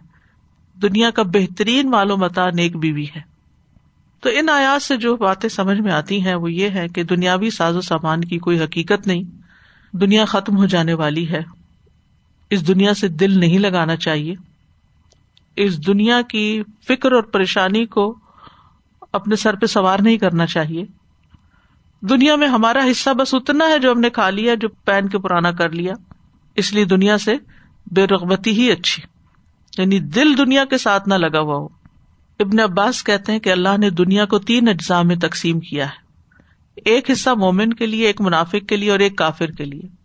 دنیا 0.82 1.12
کا 1.12 1.24
بہترین 1.24 1.89
مالو 1.89 2.18
متا 2.18 2.50
نیک 2.50 2.75
بیوی 2.75 3.06
ہے۔ 3.15 3.22
تو 4.22 4.30
ان 4.30 4.50
آیات 4.50 4.82
سے 4.82 4.98
جو 4.98 5.15
باتیں 5.15 5.50
سمجھ 5.50 5.80
میں 5.80 5.92
آتی 5.92 6.25
ہیں، 6.25 6.36
وہ 6.36 6.51
یہ 6.51 6.70
ہے 6.70 6.88
کہ 6.88 7.03
دنیاوی 7.03 7.50
ساز 7.50 7.75
و 7.75 7.82
سامان 7.82 8.24
کی 8.24 8.38
کوئی 8.38 8.60
حقیقت 8.60 9.08
نہیں، 9.08 9.24
دنیا 9.92 10.25
ختم 10.25 10.58
ہو 10.58 10.65
جانے 10.65 10.94
والی 10.94 11.30
ہے۔ 11.30 11.42
اس 12.53 12.67
دنیا 12.67 12.93
سے 12.93 13.07
دل 13.07 13.39
نہیں 13.39 13.60
لگانا 13.60 13.95
چاہیے۔ 13.95 14.36
اس 15.55 15.88
دنیا 15.88 16.22
کی 16.22 16.63
فکر 16.88 17.12
اور 17.12 17.24
پریشانی 17.24 17.86
کو 17.86 18.15
اپنے 19.12 19.36
سر 19.36 19.55
پہ 19.55 19.65
سوار 19.65 20.00
نہیں 20.00 20.17
کرنا 20.17 20.45
چاہیے۔ 20.45 20.86
دنیا 22.01 22.36
میں 22.36 22.48
ہمارا 22.48 22.79
حصہ 22.91 23.10
بس 23.10 23.33
اتنا 23.33 23.65
ہے 23.65 23.79
جو 23.79 23.91
ہم 23.91 24.00
نے 24.00 24.10
کھا 24.10 24.29
لیا، 24.29 24.55
جو 24.55 24.67
پہن 24.69 25.10
کے 25.10 25.17
پرانا 25.17 25.51
کر 25.51 25.69
لیا۔ 25.69 25.93
اس 26.55 26.74
لیے 26.74 26.86
دنیا 26.86 27.17
سے 27.17 27.33
بے 27.91 28.07
رغبتی 28.07 28.51
ہی 28.51 28.72
اچھی۔ 28.72 29.03
یعنی 29.77 30.00
دل 30.00 30.38
دنیا 30.38 30.65
کے 30.65 30.77
ساتھ 30.77 31.10
نہ 31.10 31.13
لگا 31.13 31.39
ہوا 31.39 31.55
ہو۔ 31.55 31.67
ابن 32.39 32.60
عباس 32.60 33.03
کہتے 33.03 33.31
ہیں 33.31 33.39
کہ 33.39 33.51
اللہ 33.51 33.77
نے 33.77 33.89
دنیا 33.89 34.25
کو 34.25 34.39
تین 34.39 34.69
اجزاء 34.69 35.01
میں 35.01 35.15
تقسیم 35.15 35.60
کیا 35.60 35.86
ہے۔ 35.86 36.03
ایک 36.75 37.12
حصہ 37.12 37.29
مومن 37.29 37.74
کے 37.74 37.86
لیے، 37.86 38.07
ایک 38.07 38.22
منافق 38.22 38.69
کے 38.69 38.77
لیے 38.77 38.91
اور 38.91 39.00
ایک 39.00 39.15
کافر 39.15 39.48
کے 39.48 39.65
لیے۔ 39.65 40.02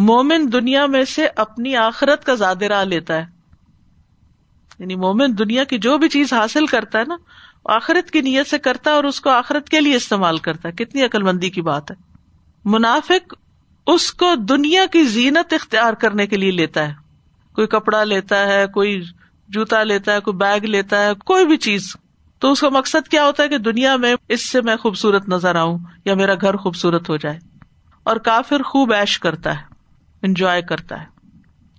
مومن 0.00 0.52
دنیا 0.52 0.86
میں 0.86 1.04
سے 1.04 1.28
اپنی 1.36 1.76
آخرت 1.76 2.24
کا 2.24 2.34
زیادہ 2.34 2.64
راہ 2.64 2.84
لیتا 2.84 3.14
ہے۔ 3.14 3.24
یعنی 4.78 4.94
مومن 4.94 5.38
دنیا 5.38 5.64
کی 5.64 5.78
جو 5.78 5.98
بھی 5.98 6.08
چیز 6.08 6.32
حاصل 6.32 6.66
کرتا 6.66 6.98
ہے 6.98 7.04
نا، 7.04 7.16
آخرت 7.64 8.10
کی 8.10 8.20
نیت 8.20 8.48
سے 8.48 8.58
کرتا 8.58 8.90
ہے 8.90 8.96
اور 8.96 9.04
اس 9.04 9.20
کو 9.20 9.30
آخرت 9.30 9.68
کے 9.68 9.80
لیے 9.80 9.96
استعمال 9.96 10.38
کرتا 10.38 10.68
ہے۔ 10.68 10.72
کتنی 10.72 11.04
عقل 11.04 11.22
مندی 11.22 11.50
کی 11.50 11.62
بات 11.62 11.90
ہے۔ 11.90 11.96
منافق 12.64 13.34
اس 13.86 14.12
کو 14.12 14.34
دنیا 14.34 14.86
کی 14.92 15.04
زینت 15.04 15.52
اختیار 15.52 15.92
کرنے 15.92 16.26
کے 16.26 16.36
لیے 16.36 16.50
لیتا 16.50 16.88
ہے۔ 16.88 16.94
کوئی 17.52 17.66
کپڑا 17.66 18.04
لیتا 18.04 18.46
ہے، 18.46 18.66
کوئی 18.66 19.02
جوتا 19.48 19.82
لیتا 19.82 20.12
ہے، 20.12 20.20
کوئی 20.20 20.36
بیگ 20.36 20.60
لیتا 20.60 21.02
ہے، 21.02 21.14
کوئی 21.14 21.46
بھی 21.46 21.56
چیز۔ 21.56 21.96
تو 22.38 22.52
اس 22.52 22.60
کا 22.60 22.68
مقصد 22.68 23.08
کیا 23.08 23.26
ہوتا 23.26 23.42
ہے 23.42 23.48
کہ 23.48 23.58
دنیا 23.58 23.96
میں 23.96 24.14
اس 24.28 24.48
سے 24.48 24.60
میں 24.60 24.76
خوبصورت 24.76 25.28
نظر 25.28 25.54
آؤں 25.54 25.78
یا 26.04 26.14
میرا 26.14 26.34
گھر 26.34 26.56
خوبصورت 26.56 27.10
ہو 27.10 27.16
جائے۔ 27.16 27.38
اور 28.02 28.16
کافر 28.16 28.62
خوب 28.62 28.92
ایش 28.92 29.18
کرتا 29.18 29.60
ہے۔ 29.60 29.67
انجوائے 30.22 30.62
کرتا 30.62 31.02
ہے۔ 31.02 31.06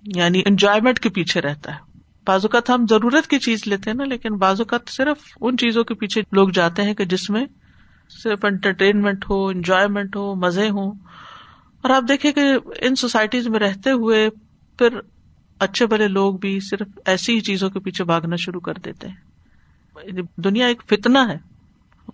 یعنی 0.03 0.41
انجوائےمنٹ 0.46 1.00
کے 1.00 1.10
پیچھے 1.10 1.41
رہتا 1.41 1.75
ہے۔ 1.75 1.79
بعض 2.27 2.46
اوقات 2.46 2.69
ہم 2.69 2.86
ضرورت 2.89 3.27
کی 3.27 3.39
چیز 3.39 3.63
لیتے 3.65 3.89
ہیں 3.89 3.98
نا، 3.98 4.03
لیکن 4.03 4.36
بعض 4.36 4.62
اوقات 4.62 4.89
صرف 4.89 5.17
ان 5.41 5.58
چیزوں 5.58 5.84
کے 5.84 5.93
پیچھے 5.93 6.22
لوگ 6.31 6.50
جاتے 6.50 6.81
ہیں 6.84 6.93
کہ 6.93 7.05
جس 7.05 7.29
میں 7.29 7.46
صرف 8.24 8.46
انٹرٹینمنٹ 8.46 9.25
ہو 9.29 9.48
انجوائےمنٹ 9.48 10.15
ہو، 10.15 10.36
مزے 10.36 10.69
ہوں۔ 10.69 10.91
اور 11.81 11.89
آپ 11.89 12.03
دیکھیں 12.08 12.31
کہ 12.31 12.41
ان 12.81 12.96
سوسائٹیز 12.96 13.48
میں 13.48 13.60
رہتے 13.60 13.91
ہوئے 13.91 14.29
پھر 14.77 15.00
اچھے 15.60 15.86
بڑے 15.86 16.08
لوگ 16.08 16.38
بھی 16.38 16.60
صرف 16.60 16.88
ایسی 17.05 17.36
ہی 17.36 17.39
چیزوں 17.39 17.69
کے 17.69 17.79
پیچھے 17.79 18.03
بھاگنا 18.03 18.36
شروع 18.36 18.60
کر 18.60 18.74
دیتے 18.86 19.08
ہیں۔ 19.08 19.15
یعنی 20.03 20.22
دنیا 20.38 20.67
ایک 20.67 20.84
فتنا 20.88 21.29
ہے۔ 21.29 21.38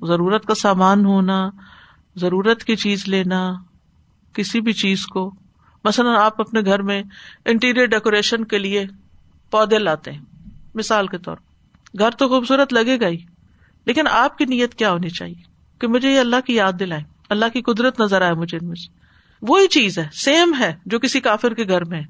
ضرورت 0.08 0.46
کا 0.46 0.56
سامان 0.56 1.06
ہونا، 1.06 1.50
ضرورت 2.16 2.64
کی 2.64 2.76
چیز 2.76 3.08
لینا، 3.08 3.54
کسی 4.34 4.62
بھی 4.62 4.74
چیز 4.74 5.06
کو 5.06 5.36
مثلاً 5.86 6.16
آپ 6.16 6.42
اپنے 6.42 6.62
گھر 6.62 6.82
میں 6.82 7.04
انٹیریئر 7.46 7.86
ڈیکوریشن 7.86 8.46
کے 8.46 8.58
لیے 8.58 8.86
پودے 9.52 9.78
لاتے 9.78 10.12
ہیں، 10.12 10.22
مثال 10.76 11.08
کے 11.08 11.18
طور 11.18 11.38
گھر 12.00 12.12
تو 12.12 12.28
خوبصورت 12.28 12.74
لگے 12.74 13.00
گا 13.00 13.08
ہی، 13.08 13.18
لیکن 13.86 14.08
آپ 14.12 14.38
کی 14.38 14.46
نیت 14.46 14.76
کیا 14.76 14.92
ہونی 14.92 15.10
چاہیے 15.10 15.42
کہ 15.80 15.88
مجھے 15.88 16.12
یہ 16.12 16.20
اللہ 16.20 16.36
کی 16.46 16.56
یاد 16.56 16.74
دلائے 16.80 17.02
اللہ 17.30 17.46
کی 17.54 17.62
قدرت 17.62 18.02
نظر 18.02 18.22
آئے 18.22 18.34
مجھے 18.34 18.58
ان 18.62 18.68
میں 18.68 18.76
سے۔ 18.76 19.00
وہی 19.42 19.68
چیز 19.68 20.00
ہے 20.00 20.08
سیم 20.14 20.54
ہے 20.60 20.76
جو 20.86 21.00
کسی 21.00 21.20
کافر 21.20 21.54
کے 21.54 21.64
گھر 21.64 21.86
میں 21.86 22.02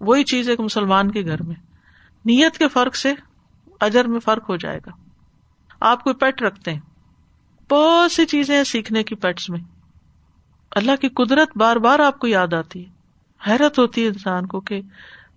وہی 0.00 0.24
چیز 0.24 0.48
ایک 0.48 0.60
مسلمان 0.60 1.10
کے 1.10 1.22
گھر 1.22 1.42
میں۔ 1.42 1.56
نیت 2.24 2.58
کے 2.58 2.68
فرق 2.68 2.96
سے 2.96 3.12
اجر 3.80 4.04
میں 4.04 4.20
فرق 4.20 4.50
ہو 4.50 4.56
جائے 4.56 4.78
گا۔ 4.86 4.90
آپ 5.80 6.04
کوئی 6.04 6.14
پیٹ 6.14 6.42
رکھتے 6.42 6.72
ہیں، 6.72 6.80
بہت 7.70 8.12
سی 8.12 8.26
چیزیں 8.26 8.56
ہیں 8.56 8.64
سیکھنے 8.64 9.02
کی 9.02 9.14
پیٹس 9.14 9.50
میں۔ 9.50 9.73
اللہ 10.74 10.96
کی 11.00 11.08
قدرت 11.08 11.56
بار 11.56 11.76
بار 11.76 11.98
آپ 11.98 12.18
کو 12.18 12.26
یاد 12.26 12.52
آتی 12.52 12.86
ہے۔ 12.86 12.90
حیرت 13.50 13.78
ہوتی 13.78 14.02
ہے 14.02 14.06
انسان 14.06 14.46
کو 14.46 14.60
کہ 14.60 14.80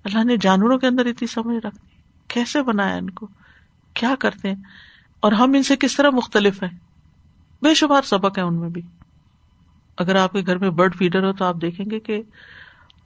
اللہ 0.04 0.24
نے 0.24 0.38
جانوروں 0.38 0.78
کے 0.78 0.88
اندر 0.88 1.06
اتنی 1.06 1.28
سمجھ 1.28 1.66
رکھنی 1.66 2.02
کیسے 2.28 2.64
بنایا 2.64 2.96
ان 2.96 3.10
کو؟ 3.10 3.28
کیا 3.94 4.16
کرتے 4.20 4.48
ہیں؟ 4.48 4.64
اور 5.20 5.32
ہم 5.32 5.54
ان 5.54 5.64
سے 5.64 5.76
کس 5.76 5.96
طرح 5.96 6.10
مختلف 6.10 6.64
ہیں؟ 6.64 6.80
بے 7.62 7.74
شمار 7.74 8.02
سبق 8.02 8.38
ہے 8.38 8.44
ان 8.44 8.60
میں 8.60 8.70
بھی۔ 8.70 8.82
اگر 9.98 10.16
آپ 10.16 10.32
کے 10.32 10.42
گھر 10.46 10.58
میں 10.58 10.70
برڈ 10.70 10.96
فیڈر 10.96 11.24
ہو 11.24 11.34
تو 11.34 11.46
آپ 11.46 11.56
دیکھیں 11.62 11.86
گے 11.92 12.00
کہ 12.00 12.22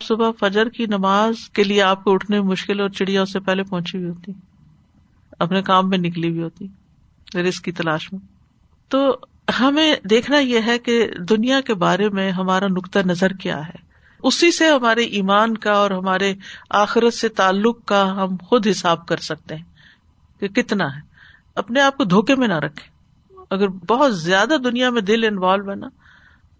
صبح 0.01 0.31
فجر 0.39 0.69
کی 0.69 0.85
نماز 0.85 1.49
کے 1.49 1.63
لیے 1.63 1.81
آپ 1.81 2.03
کو 2.03 2.13
اٹھنے 2.13 2.41
میں 2.41 2.49
مشکل 2.49 2.79
اور 2.79 2.89
چڑیا 2.89 3.21
اس 3.21 3.33
سے 3.33 3.39
پہلے 3.39 3.63
پہنچی 3.63 3.97
ہوئی 3.97 4.09
ہوتی۔ 4.09 4.31
اپنے 5.39 5.61
کام 5.61 5.89
میں 5.89 5.97
نکلی 5.97 6.29
ہوئی 6.29 6.41
ہوتی۔ 6.41 6.67
رسک 7.39 7.63
کی 7.63 7.71
تلاش 7.71 8.13
میں۔ 8.13 8.19
تو 8.87 9.17
ہمیں 9.59 9.95
دیکھنا 10.09 10.39
یہ 10.39 10.59
ہے 10.65 10.79
کہ 10.79 11.09
دنیا 11.29 11.61
کے 11.61 11.73
بارے 11.73 12.09
میں 12.09 12.31
ہمارا 12.31 12.67
نقطۂ 12.67 12.99
نظر 12.99 13.33
کیا 13.33 13.67
ہے۔ 13.67 13.91
اسی 14.23 14.51
سے 14.51 14.67
ہمارے 14.67 15.01
ایمان 15.01 15.57
کا 15.57 15.71
اور 15.71 15.91
ہمارے 15.91 16.33
آخرت 16.69 17.13
سے 17.13 17.29
تعلق 17.29 17.85
کا 17.85 18.23
ہم 18.23 18.35
خود 18.35 18.67
حساب 18.67 19.07
کر 19.07 19.17
سکتے 19.17 19.55
ہیں 19.55 19.63
کہ 20.39 20.47
کتنا 20.47 20.95
ہے۔ 20.95 21.01
اپنے 21.55 21.81
آپ 21.81 21.97
کو 21.97 22.03
دھوکے 22.03 22.35
میں 22.35 22.47
نہ 22.47 22.57
رکھے 22.57 22.91
اگر 23.49 23.67
بہت 23.67 24.17
زیادہ 24.19 24.55
دنیا 24.63 24.89
میں 24.89 25.01
دل 25.01 25.23
انوالو 25.23 25.69
ہے 25.69 25.75
نا، 25.75 25.87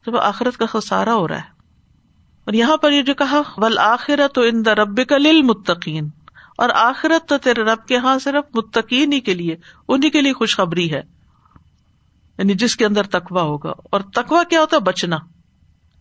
تو 0.04 0.12
وہ 0.12 0.20
آخرت 0.20 0.58
کا 0.58 0.66
خسارا 0.66 1.14
ہو 1.14 1.28
رہا 1.28 1.36
ہے۔ 1.36 1.62
اور 2.46 2.54
یہاں 2.54 2.78
پر 2.78 2.92
یہ 2.92 3.02
جو 3.02 3.14
کہا 3.14 3.42
ول 3.58 3.78
آخرت 3.78 4.40
ان 4.44 4.66
دا 4.66 4.76
رب 4.76 5.00
کا 5.10 5.18
لل 5.18 5.42
متقین 5.42 6.10
اور 6.58 6.70
آخرت 6.74 7.30
تو 7.30 7.38
تیرے 7.38 7.62
رب 7.62 7.86
کے 7.88 7.96
یہاں 7.96 8.20
صرف 8.20 8.56
متقین 8.56 9.14
ہی 9.14 9.20
کے 9.20 9.34
لیے 9.34 9.56
انہیں 9.88 10.12
کے 10.12 10.22
لیے 10.22 10.34
خوشخبری 10.34 10.94
ہے۔ 10.94 11.21
یعنی 12.42 12.54
جس 12.54 12.76
کے 12.76 12.86
اندر 12.86 13.04
تقوا 13.04 13.42
ہوگا۔ 13.42 13.74
اور 13.84 14.02
تقوا 14.02 14.44
کیا 14.44 14.60
ہوتا 14.62 14.76
ہے؟ 14.76 14.82
بچنا۔ 14.82 15.16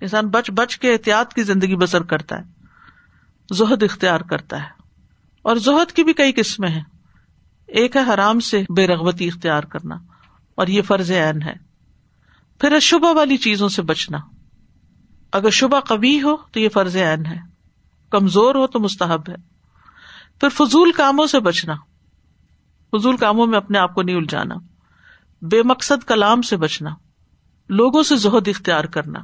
انسان 0.01 0.29
بچ 0.29 0.51
بچ 0.51 0.79
کے 0.79 0.93
احتیاط 0.93 1.35
کی 1.35 1.43
زندگی 1.43 1.77
بسر 1.77 2.03
کرتا 2.03 2.39
ہے۔ 2.39 2.43
زہد 3.55 3.83
اختیار 3.83 4.21
کرتا 4.21 4.63
ہے۔ 4.63 4.69
اور 5.43 5.57
زہد 5.57 5.93
کی 5.93 6.05
بھی 6.05 6.13
کئی 6.13 6.33
قسمیں 6.33 6.69
ہیں۔ 6.69 6.83
ایک 7.67 7.97
ہے 7.97 8.15
حرام 8.15 8.41
سے 8.41 8.65
بے 8.77 8.87
رغبتی 8.87 9.29
اختیار 9.29 9.63
کرنا۔ 9.63 9.95
اور 10.55 10.67
یہ 10.67 10.83
فرض 10.83 11.11
عین 11.11 11.43
ہے۔ 11.43 11.53
پھر 12.61 12.81
شبہ 12.81 13.13
والی 13.15 13.37
چیزوں 13.37 13.69
سے 13.69 13.83
بچنا۔ 13.83 14.19
اگر 15.33 15.51
شبہ 15.51 15.81
کبھی 15.81 16.23
ہو 16.23 16.37
تو 16.37 16.61
یہ 16.61 16.69
فرض 16.69 16.97
عین 16.97 17.27
ہے۔ 17.27 17.39
کمزور 18.11 18.55
ہو 18.55 18.67
تو 18.67 18.81
مستحب 18.81 19.29
ہے۔ 19.29 19.37
پھر 20.41 20.49
فضول 20.49 20.93
کاموں 20.93 21.27
سے 21.27 21.41
بچنا۔ 21.41 21.75
فضول 22.93 23.17
کاموں 23.17 23.47
میں 23.47 23.57
اپنے 23.57 23.79
آپ 23.79 23.95
کو 23.95 24.03
نہیں 24.03 24.17
الجھانا۔ 24.17 24.55
بے 25.43 25.63
مقصد 25.63 26.05
کلام 26.05 26.43
سے 26.43 26.57
بچنا، 26.57 26.91
لوگوں 27.69 28.03
سے 28.03 28.17
زہد 28.17 28.49
اختیار 28.49 28.85
کرنا۔ 28.85 29.21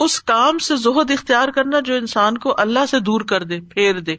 اس 0.00 0.22
کام 0.22 0.58
سے 0.58 0.76
زہد 0.76 1.10
اختیار 1.10 1.48
کرنا 1.48 1.80
جو 1.80 1.94
انسان 1.94 2.38
کو 2.38 2.54
اللہ 2.58 2.86
سے 2.88 3.00
دور 3.00 3.20
کر 3.20 3.44
دے، 3.44 3.60
پھیر 3.60 4.00
دے۔ 4.00 4.16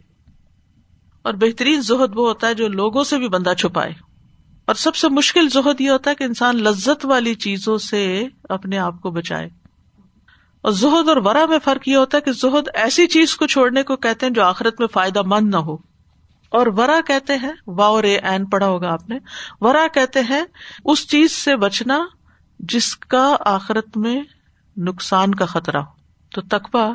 اور 1.22 1.34
بہترین 1.34 1.82
زہد 1.82 2.12
وہ 2.16 2.28
ہوتا 2.28 2.48
ہے 2.48 2.54
جو 2.54 2.68
لوگوں 2.68 3.04
سے 3.04 3.18
بھی 3.18 3.28
بندہ 3.28 3.54
چھپائے۔ 3.54 3.94
اور 4.66 4.76
سب 4.76 4.96
سے 4.96 5.10
مشکل 5.10 5.50
زہد 5.50 5.82
یہ 5.82 5.90
ہوتا 5.90 6.10
ہے 6.10 6.16
کہ 6.16 6.24
انسان 6.24 6.64
لذت 6.64 7.06
والی 7.06 7.36
چیزوں 7.36 7.78
سے 7.78 8.28
اپنے 8.50 8.78
آپ 8.78 9.02
کو 9.02 9.12
بچائے۔ 9.12 9.50
اور 10.62 10.72
زہد 10.72 11.10
اور 11.10 11.18
ورا 11.18 11.46
میں 11.46 11.60
فرق 11.64 11.88
یہ 11.88 11.96
ہوتا 11.96 12.18
ہے 12.18 12.22
کہ 12.22 12.32
زہد 12.32 12.68
ایسی 12.74 13.08
چیز 13.08 13.36
کو 13.36 13.48
چھوڑنے 13.48 13.84
کو 13.84 13.96
کہتے 13.96 14.26
ہیں 14.26 14.34
جو 14.34 14.44
آخرت 14.44 14.80
میں 14.80 14.88
فائدہ 14.88 15.22
مند 15.26 15.50
نہ 15.50 15.58
ہو۔ 15.58 15.93
اور 16.54 16.68
ورا 16.68 17.00
کہتے 17.08 17.38
ہیں، 17.38 17.52
واؤ 17.68 18.02
رے 18.02 18.18
این 18.18 18.46
پڑھا 18.46 18.68
ہوگا 18.68 18.94
آپ 18.94 19.10
نے، 19.10 19.18
ورا 19.62 19.88
کہتے 19.94 20.20
ہیں، 20.30 20.44
اس 20.86 21.08
چیز 21.08 21.32
سے 21.32 21.56
بچنا 21.56 22.00
جس 22.60 22.96
کا 22.96 23.36
آخرت 23.40 23.98
میں 23.98 24.24
نقصان 24.78 25.36
کا 25.36 25.46
خطرہ 25.46 25.78
ہو۔ 25.78 25.92
تو 26.32 26.42
تقوا 26.42 26.94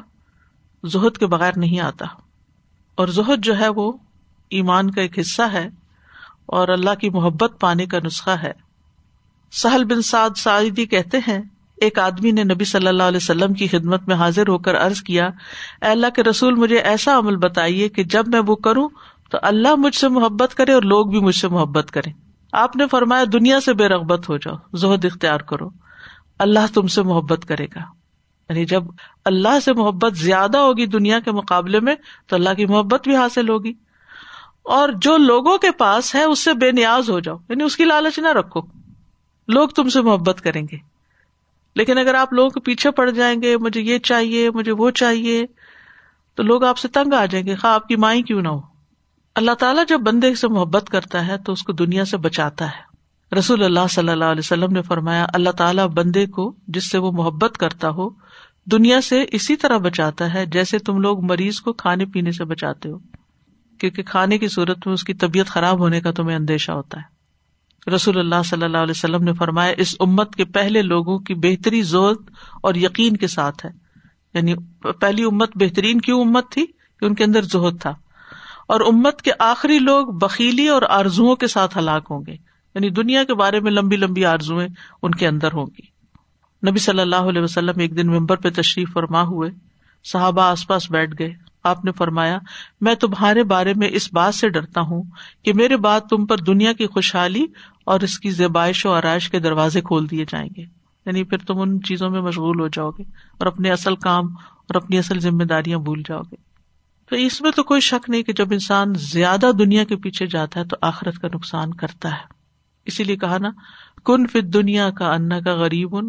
زہد 0.85 1.17
کے 1.17 1.27
بغیر 1.27 1.53
نہیں 1.57 1.81
آتا۔ 1.81 2.05
اور 2.95 3.09
زہد 3.09 3.45
جو 3.45 3.59
ہے 3.59 3.69
وہ 3.69 3.93
ایمان 4.51 4.91
کا 4.91 5.01
ایک 5.01 5.19
حصہ 5.19 5.43
ہے 5.43 5.69
اور 6.47 6.69
اللہ 6.69 6.95
کی 6.95 7.11
محبت 7.11 7.61
پانے 7.61 7.87
کا 7.87 7.99
نسخہ 8.05 8.31
ہے۔ 8.31 8.53
سہل 9.53 9.85
بن 9.85 10.03
سعد 10.03 10.31
سعیدی 10.37 10.87
کہتے 10.87 11.19
ہیں، 11.19 11.43
ایک 11.77 11.99
آدمی 11.99 12.31
نے 12.31 12.45
نبی 12.45 12.65
صلی 12.65 12.87
اللہ 12.87 13.03
علیہ 13.03 13.17
وسلم 13.17 13.55
کی 13.55 13.67
خدمت 13.67 14.09
میں 14.09 14.17
حاضر 14.17 14.49
ہو 14.49 14.59
کر 14.59 14.75
ارض 14.75 15.03
کیا، 15.03 15.27
اے 15.83 15.87
اللہ 15.87 16.07
کے 16.17 16.23
رسول 16.23 16.55
مجھے 16.55 16.79
ایسا 16.79 17.19
عمل 17.19 17.37
بتائیے 17.37 17.89
کہ 17.89 18.05
جب 18.05 18.29
میں 18.29 18.41
وہ 18.47 18.57
کروں 18.57 18.89
تو 19.29 19.39
اللہ 19.43 19.75
مجھ 19.75 19.95
سے 19.95 20.09
محبت 20.09 20.55
کرے 20.55 20.73
اور 20.73 20.83
لوگ 20.83 21.07
بھی 21.07 21.21
مجھ 21.21 21.35
سے 21.35 21.49
محبت 21.49 21.91
کرے 21.91 22.11
آپ 22.53 22.77
نے 22.77 22.87
فرمایا 22.91 23.25
دنیا 23.33 23.61
سے 23.61 23.75
بے 23.75 23.89
رغبت 23.89 24.29
ہو 24.29 24.37
جاؤ، 24.37 24.55
زہد 24.77 25.05
اختیار 25.05 25.41
کرو۔ 25.41 25.69
اللہ 26.39 26.59
تم 26.75 26.87
سے 26.87 27.03
محبت 27.03 27.45
کرے 27.45 27.65
گا۔ 27.65 27.81
یعنی 28.49 28.65
جب 28.65 28.83
اللہ 29.25 29.61
سے 29.61 29.73
محبت 29.73 30.17
زیادہ 30.17 30.59
ہوگی 30.59 30.87
دنیا 30.87 31.21
کے 31.21 31.33
مقابلے 31.33 31.81
میں، 31.81 31.95
تو 32.27 32.37
اللہ 32.37 32.55
کی 32.57 32.67
محبت 32.67 33.05
بھی 33.05 33.17
حاصل 33.17 33.49
ہوگی۔ 33.49 33.73
اور 34.63 34.89
جو 34.89 35.17
لوگوں 35.17 35.59
کے 35.59 35.71
پاس 35.71 36.15
ہے، 36.15 36.25
اس 36.25 36.45
سے 36.45 36.55
بے 36.55 36.73
نیاز 36.73 37.11
ہو 37.11 37.21
جاؤ۔ 37.21 37.37
یعنی 37.49 37.65
اس 37.65 37.77
کی 37.77 37.85
لالچ 37.85 38.19
نہ 38.19 38.29
رکھو۔ 38.29 38.61
لوگ 39.49 39.69
تم 39.69 39.89
سے 39.89 40.01
محبت 40.01 40.41
کریں 40.41 40.63
گے۔ 40.73 40.77
لیکن 41.75 41.99
اگر 41.99 42.15
آپ 42.15 42.33
لوگوں 42.33 42.51
کے 42.51 42.61
پیچھے 42.61 42.91
پڑ 42.91 43.11
جائیں 43.11 43.43
گے، 43.43 43.57
مجھے 43.57 43.81
یہ 43.81 43.99
چاہیے، 43.99 44.51
مجھے 44.51 44.73
وہ 44.73 44.91
چاہیے، 44.91 45.47
تو 46.35 46.43
لوگ 46.43 46.65
آپ 46.65 46.79
سے 46.79 46.89
تنگ 46.89 47.15
آ 47.15 47.27
جائیں 47.27 47.47
گے۔ 47.47 47.55
خواہ 47.55 47.75
آپ 47.75 47.89
کی 47.89 47.97
مائیں 47.97 48.23
کیوں 48.23 48.43
نہ 48.43 48.49
ہو 48.49 48.78
اللہ 49.39 49.55
تعالیٰ 49.55 49.85
جب 49.89 50.01
بندے 50.01 50.35
سے 50.35 50.49
محبت 50.49 50.89
کرتا 50.89 51.27
ہے 51.27 51.39
تو 51.39 51.53
اس 51.53 51.63
کو 51.63 51.73
دنیا 51.73 52.05
سے 52.05 52.17
بچاتا 52.17 52.69
ہے۔ 52.69 52.89
رسول 53.37 53.63
اللہ 53.63 53.87
صلی 53.91 54.09
اللہ 54.09 54.25
علیہ 54.25 54.39
وسلم 54.39 54.73
نے 54.73 54.83
فرمایا، 54.83 55.27
اللہ 55.35 55.51
تعالیٰ 55.51 55.89
بندے 55.89 56.27
کو 56.27 56.57
جس 56.69 56.91
سے 56.91 56.99
وہ 56.99 57.13
محبت 57.13 57.59
کرتا 57.59 57.91
ہو، 57.91 58.09
دنیا 58.67 59.01
سے 59.01 59.25
اسی 59.33 59.57
طرح 59.57 59.79
بچاتا 59.79 60.35
ہے 60.35 60.47
جیسے 60.47 60.79
تم 60.79 61.01
لوگ 61.01 61.25
مریض 61.25 61.61
کو 61.61 61.73
کھانے 61.73 62.07
پینے 62.07 62.33
سے 62.33 62.45
بچاتے 62.45 62.91
ہو۔ 62.91 62.99
کیونکہ 63.81 64.03
کھانے 64.03 64.39
کی 64.39 64.49
صورت 64.49 64.87
میں 64.87 64.95
اس 64.95 65.05
کی 65.05 65.15
طبیعت 65.15 65.47
خراب 65.47 65.79
ہونے 65.79 66.01
کا 66.01 66.11
تمہیں 66.11 66.37
اندیشہ 66.37 66.73
ہوتا 66.73 66.99
ہے۔ 67.01 67.19
رسول 67.91 68.19
اللہ 68.19 68.43
صلی 68.45 68.65
اللہ 68.65 68.79
علیہ 68.79 68.95
وسلم 68.97 69.25
نے 69.25 69.33
فرمایا، 69.33 69.75
اس 69.79 69.97
امت 70.01 70.35
کے 70.35 70.45
پہلے 70.45 70.83
لوگوں 70.83 71.19
کی 71.19 71.35
بہتری 71.35 71.83
زور 71.83 72.17
اور 72.63 72.75
یقین 72.75 73.17
کے 73.17 73.27
ساتھ 73.27 73.67
ہے۔ 73.67 73.71
یعنی 74.35 74.55
پہلی 75.01 75.25
امت 75.25 75.51
بہترین 75.55 76.01
کیوں 76.01 76.21
امت 76.21 76.51
تھی؟ 76.51 76.67
کہ 76.67 77.05
ان 77.05 77.15
کے 77.15 77.25
اندر 77.25 77.43
زہد 77.43 77.81
تھا۔ 77.81 77.95
اور 78.69 78.81
امت 78.81 79.23
کے 79.23 79.31
آخری 79.39 79.79
لوگ 79.79 80.07
بکیلی 80.07 80.69
اور 80.69 80.83
آرزو 80.91 81.35
کے 81.35 81.47
ساتھ 81.47 81.79
ہلاک 81.79 82.07
ہوں 82.11 82.23
گے۔ 82.27 82.33
یعنی 82.75 82.91
دنیا 82.91 83.25
کے 83.25 83.35
بارے 83.35 83.61
میں 83.61 83.73
لمبی 83.73 83.97
لمبی 83.97 84.25
آرزویں 84.25 84.69
ان 85.03 85.11
کے 85.11 85.29
اندر 85.29 85.49
ہوں 85.53 85.67
گی۔ 85.67 85.99
نبی 86.71 86.79
صلی 86.79 87.01
اللہ 87.01 87.17
علیہ 87.17 87.43
وسلم 87.43 87.81
ایک 87.81 87.97
دن 87.97 88.07
ممبر 88.07 88.37
پہ 88.37 88.51
تشریف 88.51 88.93
فرما 88.93 89.23
ہوئے۔ 89.23 89.51
صحابہ 90.05 90.43
آس 90.43 90.69
پاس 90.69 90.91
بیٹھ 90.91 91.15
گئے۔ 91.19 91.31
آپ 91.65 91.85
نے 91.85 91.93
فرمایا، 91.93 92.39
میں 92.81 92.95
تمہارے 92.95 93.43
بارے 93.43 93.73
میں 93.77 93.89
اس 93.93 94.13
بات 94.13 94.35
سے 94.35 94.49
ڈرتا 94.49 94.81
ہوں 94.81 95.03
کہ 95.45 95.53
میرے 95.55 95.77
بات 95.77 96.07
تم 96.07 96.27
پر 96.27 96.37
دنیا 96.37 96.73
کی 96.73 96.87
خوشحالی 96.87 97.47
اور 97.87 98.01
اس 98.01 98.19
کی 98.19 98.31
زیبائش 98.31 98.87
و 98.87 98.93
آرائش 98.93 99.31
کے 99.31 99.39
دروازے 99.39 99.81
کھول 99.81 100.11
دیے 100.11 100.25
جائیں 100.29 100.49
گے۔ 100.57 100.63
یعنی 101.07 101.25
پھر 101.25 101.39
تم 101.39 101.61
ان 101.61 101.83
چیزوں 101.83 102.11
میں 102.11 102.21
مشغول 102.21 102.61
ہو 102.61 102.69
جاؤ 102.69 102.91
گے 102.91 103.03
اور 103.39 103.47
اپنے 103.47 103.71
اصل 103.71 103.97
کام 103.97 104.27
اور 104.37 104.75
اپنی 104.75 104.99
اصل 104.99 105.21
ذمہ 105.21 105.45
داریاں 105.45 105.79
بھول 105.79 106.03
جاؤ 106.09 106.23
گے۔ 106.23 106.48
تو 107.11 107.17
اس 107.17 107.41
میں 107.41 107.51
تو 107.51 107.63
کوئی 107.63 107.81
شک 107.81 108.11
نہیں 108.11 108.23
کہ 108.23 108.33
جب 108.33 108.49
انسان 108.51 108.95
زیادہ 108.95 109.51
دنیا 109.59 109.85
کے 109.85 109.97
پیچھے 109.97 110.27
جاتا 110.27 110.61
ہے 110.61 110.65
تو 110.65 110.77
آخرت 110.83 111.19
کا 111.19 111.29
نقصان 111.35 111.75
کرتا 111.75 112.13
ہے۔ 112.13 112.39
اسی 112.87 113.05
لیے 113.05 113.17
کہا 113.17 113.39
نا، 113.39 113.49
کن 114.05 114.27
فت 114.27 114.53
دنیا 114.53 114.91
کا 114.91 115.15
انا 115.15 115.41
کا 115.41 115.55
غریب 115.55 115.97
ان 115.97 116.09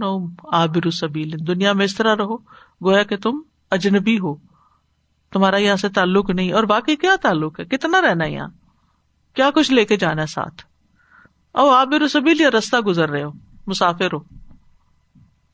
آبر 0.51 0.91
سبیل۔ 0.91 1.31
دنیا 1.47 1.73
میں 1.73 1.85
اس 1.85 1.95
طرح 1.95 2.15
رہو، 2.15 2.37
گویا 2.85 3.03
کہ 3.03 3.17
تم 3.17 3.41
اجنبی 3.71 4.19
ہو۔ 4.19 4.35
تمہارا 5.31 5.57
یہاں 5.57 5.75
سے 5.75 5.89
تعلق 5.89 6.29
نہیں، 6.29 6.51
اور 6.51 6.63
باقی 6.63 6.95
کیا 6.95 7.15
تعلق 7.21 7.59
ہے؟ 7.59 7.65
کتنا 7.65 8.01
رہنا 8.01 8.25
یہاں؟ 8.25 8.47
کیا 9.33 9.49
کچھ 9.55 9.71
لے 9.71 9.85
کے 9.85 9.97
جانا 9.97 10.21
ہے 10.21 10.27
ساتھ؟ 10.27 10.63
او 11.51 11.69
آبر 11.69 12.07
سبیل 12.07 12.41
یا 12.41 12.49
رستہ 12.49 12.77
گزر 12.77 13.09
رہے 13.09 13.23
ہو، 13.23 13.31
مسافر 13.67 14.13
ہو۔ 14.13 14.19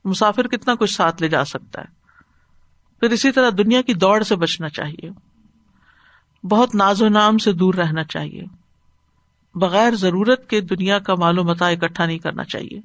مسافر 0.06 0.48
کتنا 0.48 0.76
کچھ 0.76 0.92
ساتھ 0.92 1.22
لے 1.22 1.28
جا 1.28 1.46
سکتا 1.46 1.82
ہے۔ 1.82 1.86
پھر 3.00 3.10
اسی 3.10 3.32
طرح 3.32 3.50
دنیا 3.58 3.82
کی 3.82 3.94
دوڑ 3.94 4.24
سے 4.24 4.36
بچنا 4.36 4.70
چاہیے۔ 4.70 5.25
بہت 6.50 6.76
ناز 6.76 7.02
و 7.02 7.10
نام 7.10 7.38
سے 7.38 7.52
دور 7.52 7.74
رہنا 7.74 8.04
چاہیے۔ 8.04 8.44
بغیر 9.56 9.96
ضرورت 9.96 10.50
کے 10.50 10.62
دنیا 10.62 11.00
کا 11.00 11.16
مال 11.16 11.40
و 11.40 11.44
متا 11.44 11.68
اکٹھا 11.68 12.06
نہیں 12.06 12.18
کرنا 12.18 12.44
چاہیے۔ 12.44 12.80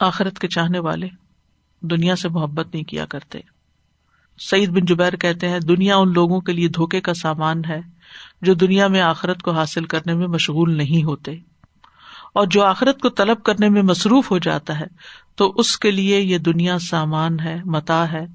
آخرت 0.00 0.38
کے 0.38 0.48
چاہنے 0.48 0.78
والے 0.78 1.08
دنیا 1.80 2.16
سے 2.16 2.28
محبت 2.28 2.74
نہیں 2.74 2.84
کیا 2.84 3.06
کرتے۔ 3.06 3.38
سعید 4.38 4.68
بن 4.68 4.84
جبیر 4.84 5.16
کہتے 5.16 5.48
ہیں، 5.48 5.60
دنیا 5.60 5.96
ان 5.96 6.12
لوگوں 6.12 6.40
کے 6.40 6.52
لیے 6.52 6.68
دھوکے 6.68 7.00
کا 7.00 7.14
سامان 7.14 7.62
ہے 7.68 7.80
جو 8.42 8.54
دنیا 8.54 8.86
میں 8.86 9.00
آخرت 9.00 9.42
کو 9.42 9.50
حاصل 9.50 9.84
کرنے 9.84 10.14
میں 10.14 10.26
مشغول 10.26 10.76
نہیں 10.76 11.04
ہوتے۔ 11.04 11.32
اور 12.32 12.46
جو 12.46 12.64
آخرت 12.64 13.00
کو 13.00 13.08
طلب 13.08 13.42
کرنے 13.42 13.68
میں 13.68 13.82
مصروف 13.82 14.30
ہو 14.30 14.38
جاتا 14.38 14.80
ہے، 14.80 14.86
تو 15.34 15.52
اس 15.56 15.78
کے 15.78 15.90
لیے 15.90 16.20
یہ 16.20 16.38
دنیا 16.38 16.78
سامان 16.78 17.40
ہے، 17.40 17.60
متا 17.64 18.12
ہے، 18.12 18.26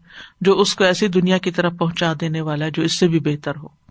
جو 0.42 0.60
اس 0.60 0.76
کو 0.76 0.84
ایسی 0.84 1.08
دنیا 1.08 1.38
کی 1.38 1.52
طرف 1.52 1.74
پہنچا 1.80 2.14
دینے 2.22 2.42
والا 2.42 2.66
ہے 2.66 2.72
جو 2.72 2.84
اس 2.84 3.00
سے 3.00 3.08
بھی 3.08 3.20
بہتر 3.20 3.56
ہو۔ 3.56 3.85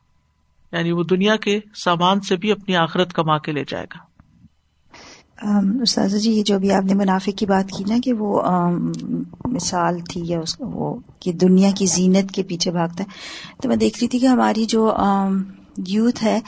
یعنی 0.75 0.93
وہ 0.93 1.03
دنیا 1.03 1.37
کے 1.37 1.59
سامان 1.75 2.21
سے 2.21 2.37
بھی 2.37 2.53
اپنی 2.53 2.77
آخرت 2.77 3.13
کما 3.13 3.39
کے 3.39 3.53
لے 3.53 3.65
جائے 3.69 3.87
گا۔ 3.95 4.03
استاذ 5.83 6.15
جی 6.23 6.31
یہ 6.33 6.43
جو 6.43 6.59
بھی 6.59 6.71
آپ 6.73 6.85
نے 6.85 6.95
منافع 6.95 7.31
کی 7.37 7.47
بات 7.47 7.71
کی 7.71 7.85
نا 7.89 7.97
کہ 8.05 8.13
وہ 8.13 8.41
مثال 9.45 9.99
تھی 10.01 10.23
یا 10.25 10.39
اس 10.41 10.57
وہ 10.61 10.95
کہ 11.21 11.33
دنیا 11.33 11.71
کی 11.71 11.87
زینت 11.87 12.31
کے 12.33 12.43
پیچھے 12.43 12.71
بھاگتا 12.71 13.05
ہے۔ 13.05 13.09
تو 13.63 13.69
میں 13.69 13.77
دیکھ 13.77 13.99
رہی 14.01 14.09
تھی 14.09 14.19
کہ 14.19 14.27
ہماری 14.27 14.65
جو 14.65 14.93
یوتھ 15.87 16.25
ہے 16.25 16.39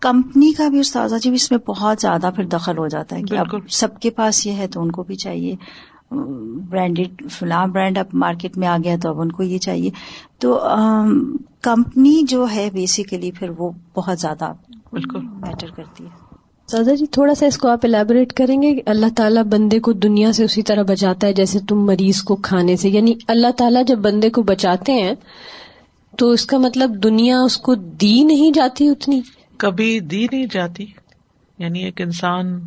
کمپنی 0.00 0.52
کا 0.52 0.68
بھی 0.68 0.78
استاذہ 0.78 1.14
جی 1.22 1.30
بھی 1.30 1.36
اس 1.36 1.50
میں 1.50 1.58
بہت 1.58 2.00
زیادہ 2.00 2.30
پھر 2.36 2.44
دخل 2.44 2.78
ہو 2.78 2.86
جاتا 2.88 3.16
ہے 3.16 3.22
کہ 3.22 3.38
اب 3.38 3.46
سب 3.70 3.98
کے 4.00 4.10
پاس 4.10 4.46
یہ 4.46 4.52
ہے 4.52 4.68
تو 4.68 4.82
ان 4.82 4.90
کو 4.90 5.02
بھی 5.02 5.16
چاہیے۔ 5.16 5.54
برانڈیڈ 6.70 7.30
فلاں 7.30 7.66
برانڈ 7.66 7.98
اب 7.98 8.06
مارکیٹ 8.12 8.58
میں 8.58 8.68
آ 8.68 8.76
گیا 8.84 8.96
تو 9.02 9.08
اب 9.08 9.20
ان 9.20 9.32
کو 9.32 9.42
یہ 9.42 9.58
چاہیے۔ 9.58 9.90
تو 10.38 10.60
کمپنی 11.62 12.22
جو 12.28 12.46
ہے 12.54 12.68
بیسیکلی 12.72 13.30
پھر 13.30 13.50
وہ 13.58 13.70
بہت 13.96 14.18
زیادہ 14.18 14.52
بالکل۔ 14.92 15.18
میٹر 15.22 15.70
کرتی 15.70 16.04
ہے۔ 16.04 16.08
سادا 16.72 16.94
جی 16.94 17.06
تھوڑا 17.06 17.34
سا 17.34 17.46
اس 17.46 17.58
کو 17.58 17.68
آپ 17.68 17.78
الیبوریٹ 17.82 18.32
کریں 18.32 18.62
گے۔ 18.62 18.80
اللہ 18.86 19.06
تعالیٰ 19.16 19.44
بندے 19.44 19.80
کو 19.80 19.92
دنیا 19.92 20.32
سے 20.32 20.44
اسی 20.44 20.62
طرح 20.62 20.82
بچاتا 20.82 21.26
ہے 21.26 21.32
جیسے 21.32 21.58
تم 21.68 21.84
مریض 21.84 22.22
کو 22.22 22.36
کھانے 22.36 22.76
سے۔ 22.76 22.88
یعنی 22.88 23.14
اللہ 23.28 23.50
تعالیٰ 23.56 23.82
جب 23.86 23.98
بندے 23.98 24.30
کو 24.30 24.42
بچاتے 24.42 24.92
ہیں 24.92 25.14
تو 26.18 26.30
اس 26.30 26.46
کا 26.46 26.58
مطلب 26.58 27.02
دنیا 27.02 27.40
اس 27.40 27.56
کو 27.56 27.74
دی 27.74 28.24
نہیں 28.24 28.50
جاتی 28.50 28.88
اتنی۔ 28.88 29.20
کبھی 29.56 30.00
دی 30.00 30.26
نہیں 30.32 30.46
جاتی۔ 30.52 30.86
یعنی 31.58 31.84
ایک 31.84 32.00
انسان 32.00 32.60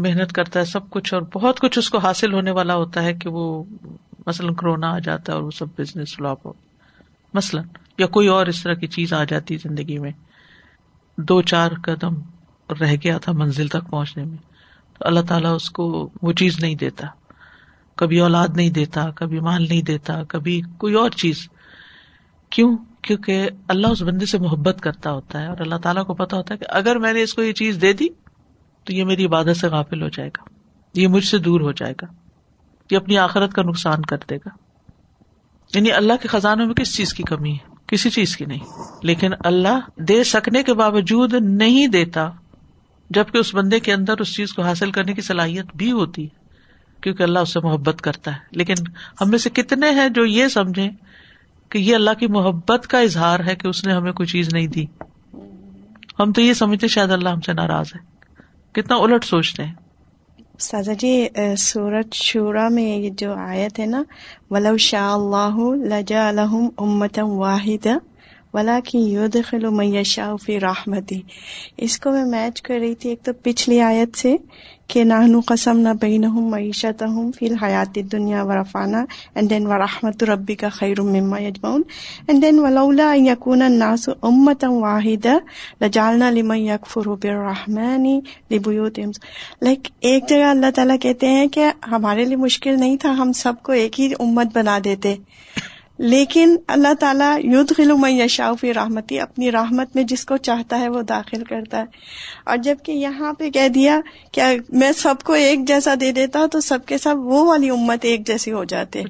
محنت 0.00 0.32
کرتا 0.32 0.60
ہے، 0.60 0.64
سب 0.64 0.90
کچھ، 0.90 1.14
اور 1.14 1.22
بہت 1.22 1.60
کچھ 1.60 1.78
اس 1.78 1.90
کو 1.90 1.98
حاصل 1.98 2.32
ہونے 2.32 2.50
والا 2.50 2.74
ہوتا 2.74 3.02
ہے 3.02 3.14
کہ 3.14 3.28
وہ 3.28 3.64
مثلاً 4.26 4.54
کرونا 4.54 4.90
آ 4.90 4.98
جاتا 4.98 5.32
ہے 5.32 5.34
اور 5.34 5.44
وہ 5.44 5.50
سب 5.50 5.66
بزنس 5.78 6.16
فلاپ 6.16 6.46
ہو۔ 6.46 6.52
مثلاً، 7.34 7.64
یا 7.98 8.06
کوئی 8.06 8.28
اور 8.28 8.46
اس 8.46 8.62
طرح 8.62 8.74
کی 8.74 8.86
چیز 8.86 9.12
آ 9.12 9.24
جاتی 9.24 9.56
زندگی 9.56 9.98
میں۔ 9.98 10.10
دو 11.18 11.42
چار 11.42 11.70
قدم 11.84 12.14
رہ 12.80 12.94
گیا 13.04 13.18
تھا 13.18 13.32
منزل 13.32 13.68
تک 13.68 13.90
پہنچنے 13.90 14.24
میں۔ 14.24 14.36
تو 14.98 15.08
اللہ 15.08 15.20
تعالیٰ 15.20 15.54
اس 15.54 15.70
کو 15.70 16.10
وہ 16.22 16.32
چیز 16.32 16.60
نہیں 16.60 16.74
دیتا۔ 16.74 17.06
کبھی 17.96 18.20
اولاد 18.20 18.48
نہیں 18.56 18.70
دیتا، 18.70 19.10
کبھی 19.10 19.40
مال 19.40 19.66
نہیں 19.68 19.82
دیتا، 19.82 20.22
کبھی 20.28 20.62
کوئی 20.78 20.94
اور 20.94 21.10
چیز۔ 21.10 21.48
کیوں؟ 22.50 22.76
کیونکہ 23.02 23.48
اللہ 23.68 23.86
اس 23.86 24.02
بندے 24.02 24.26
سے 24.26 24.38
محبت 24.38 24.80
کرتا 24.80 25.10
ہوتا 25.12 25.40
ہے 25.40 25.46
اور 25.46 25.56
اللہ 25.60 25.74
تعالیٰ 25.74 26.06
کو 26.06 26.14
پتا 26.14 26.36
ہوتا 26.36 26.54
ہے 26.54 26.58
کہ 26.58 26.64
اگر 26.68 26.96
میں 26.96 27.12
نے 27.12 27.22
اس 27.22 27.34
کو 27.34 27.42
یہ 27.42 27.52
چیز 27.52 27.78
دے 27.82 27.92
دی 27.92 28.06
تو 28.84 28.92
یہ 28.92 29.04
میری 29.04 29.24
عبادت 29.24 29.56
سے 29.56 29.68
غافل 29.68 30.02
ہو 30.02 30.08
جائے 30.08 30.28
گا۔ 30.28 30.48
یہ 30.94 31.08
مجھ 31.08 31.24
سے 31.24 31.38
دور 31.38 31.60
ہو 31.60 31.72
جائے 31.72 31.94
گا۔ 32.02 32.06
یہ 32.90 32.96
اپنی 32.96 33.18
آخرت 33.18 33.52
کا 33.52 33.62
نقصان 33.62 34.02
کر 34.02 34.16
دے 34.30 34.36
گا۔ 34.36 34.48
یعنی 35.74 35.92
اللہ 35.92 36.12
کے 36.22 36.28
خزانوں 36.28 36.66
میں 36.66 36.74
کس 36.74 36.96
چیز 36.96 37.14
کی 37.14 37.22
کمی 37.22 37.52
ہے؟ 37.52 37.70
کسی 37.86 38.10
چیز 38.10 38.36
کی 38.36 38.44
نہیں۔ 38.44 38.82
لیکن 39.02 39.30
اللہ 39.44 39.78
دے 39.96 40.24
سکنے 40.24 40.62
کے 40.62 40.74
باوجود 40.74 41.34
نہیں 41.34 41.86
دیتا، 41.86 42.30
جبکہ 43.10 43.38
اس 43.38 43.54
بندے 43.54 43.80
کے 43.80 43.92
اندر 43.92 44.18
اس 44.18 44.34
چیز 44.34 44.52
کو 44.52 44.62
حاصل 44.62 44.90
کرنے 44.90 45.14
کی 45.14 45.20
صلاحیت 45.20 45.66
بھی 45.74 45.92
ہوتی 45.92 46.24
ہے، 46.24 46.44
کیونکہ 47.00 47.22
اللہ 47.22 47.38
اس 47.38 47.52
سے 47.52 47.60
محبت 47.60 48.02
کرتا 48.02 48.32
ہے۔ 48.32 48.38
لیکن 48.50 48.74
ہم 49.20 49.30
میں 49.30 49.38
سے 49.38 49.50
کتنے 49.50 49.90
ہیں 49.90 50.08
جو 50.08 50.24
یہ 50.24 50.48
سمجھے 50.48 50.90
کہ 51.68 51.78
یہ 51.78 51.94
اللہ 51.94 52.10
کی 52.18 52.26
محبت 52.26 52.86
کا 52.86 52.98
اظہار 52.98 53.40
ہے 53.46 53.56
کہ 53.56 53.68
اس 53.68 53.86
نے 53.86 53.92
ہمیں 53.92 54.12
کوئی 54.12 54.26
چیز 54.26 54.54
نہیں 54.54 54.66
دی۔ 54.66 54.84
ہم 56.20 56.32
تو 56.32 56.40
یہ 56.40 56.52
سمجھتے 56.52 56.88
شاید 56.88 57.10
اللہ 57.10 57.28
ہم 57.28 57.40
سے 57.40 57.52
ناراض 57.52 57.86
ہے۔ 57.94 58.09
کتنا 58.74 58.96
الٹ 58.96 59.24
سوچتے 59.24 59.64
ہیں؟ 59.64 59.74
سازا 60.58 60.92
جی 60.92 61.28
سورت 61.58 62.12
شورا 62.12 62.68
میں 62.68 62.82
یہ 62.82 63.10
جو 63.10 63.34
آیت 63.34 63.80
ہے 63.80 63.86
نا، 63.86 64.02
ولو 64.50 64.76
شاء 64.76 65.12
اللہ 65.12 65.58
لجا 65.84 66.28
الحم 66.28 66.68
امتم 66.78 67.30
واحد 67.30 67.86
ولا 68.54 68.80
کی 68.80 68.98
یود 68.98 69.36
خلو 69.46 69.70
میشا 69.70 70.36
فی 70.46 70.60
رحمتی 70.60 71.20
اس 71.76 71.98
کو 72.00 72.10
میں 72.10 72.24
میچ 72.24 72.62
کر 72.62 72.78
رہی 72.80 72.94
تھی 72.94 73.08
ایک 73.08 73.22
تو 73.22 73.32
پچھلی 73.42 73.80
آیت 73.80 74.16
سے 74.16 74.36
کہ 74.86 75.04
نہنو 75.04 75.40
قسم 75.46 75.78
نہ 75.78 75.88
بین 76.00 76.24
ہوں 76.24 76.50
معیشت 76.50 77.02
ہوں 77.02 77.32
فی 77.32 77.46
الحیات 77.46 77.98
دنیا 78.12 78.42
و 78.42 78.54
رفانہ 78.54 78.96
اینڈ 79.34 79.50
دین 79.50 79.66
و 79.66 79.78
رحمت 79.78 80.24
ربی 80.24 80.54
کا 80.54 80.68
خیر 80.68 81.00
مما 81.00 81.38
یجمعون 81.38 81.82
اینڈ 82.26 82.42
دین 82.42 82.58
ولولا 82.58 83.14
یقون 83.16 83.62
الناس 83.62 84.08
امتا 84.22 84.68
واحد 84.68 85.26
لجالنا 85.80 86.30
لمن 86.30 86.58
یکفر 86.58 87.08
بالرحمن 87.08 88.20
لبیوت 88.50 89.00
لائک 89.62 89.88
ایک 90.00 90.28
جگہ 90.28 90.44
اللہ 90.44 90.70
تعالیٰ 90.74 90.96
کہتے 91.02 91.28
ہیں 91.28 91.46
کہ 91.48 91.70
ہمارے 91.86 92.24
لیے 92.24 92.36
مشکل 92.36 92.80
نہیں 92.80 92.96
تھا، 92.96 93.10
ہم 93.10 93.32
سب 93.32 93.52
کو 93.62 93.72
ایک 93.72 94.00
ہی 94.00 94.12
امت 94.18 94.46
بنا 94.54 94.78
دیتے۔ 94.84 95.14
لیکن 96.02 96.56
اللہ 96.66 96.94
تعالیٰ 97.00 97.38
یدھ 97.44 97.72
خلو 97.76 97.96
میں 97.96 98.10
یشافی 98.10 98.74
رحمتی، 98.74 99.20
اپنی 99.20 99.52
رحمت 99.52 99.96
میں 99.96 100.04
جس 100.04 100.24
کو 100.24 100.36
چاہتا 100.36 100.80
ہے 100.80 100.88
وہ 100.88 101.02
داخل 101.02 101.44
کرتا 101.44 101.78
ہے۔ 101.78 101.84
اور 102.46 102.56
جبکہ 102.56 102.92
یہاں 102.92 103.32
پہ 103.32 103.50
کہہ 103.50 103.68
دیا 103.68 104.00
کہ 104.32 104.42
میں 104.68 104.92
سب 104.92 105.14
کو 105.24 105.32
ایک 105.32 105.68
جیسا 105.68 105.94
دے 106.00 106.12
دیتا 106.12 106.46
تو 106.52 106.60
سب 106.60 106.78
کے 106.86 106.98
سب 106.98 107.14
وہ 107.18 107.44
والی 107.44 107.70
امت 107.70 107.98
ایک 108.02 108.26
جیسی 108.26 108.52
ہو 108.52 108.64
جاتے۔ 108.64 109.02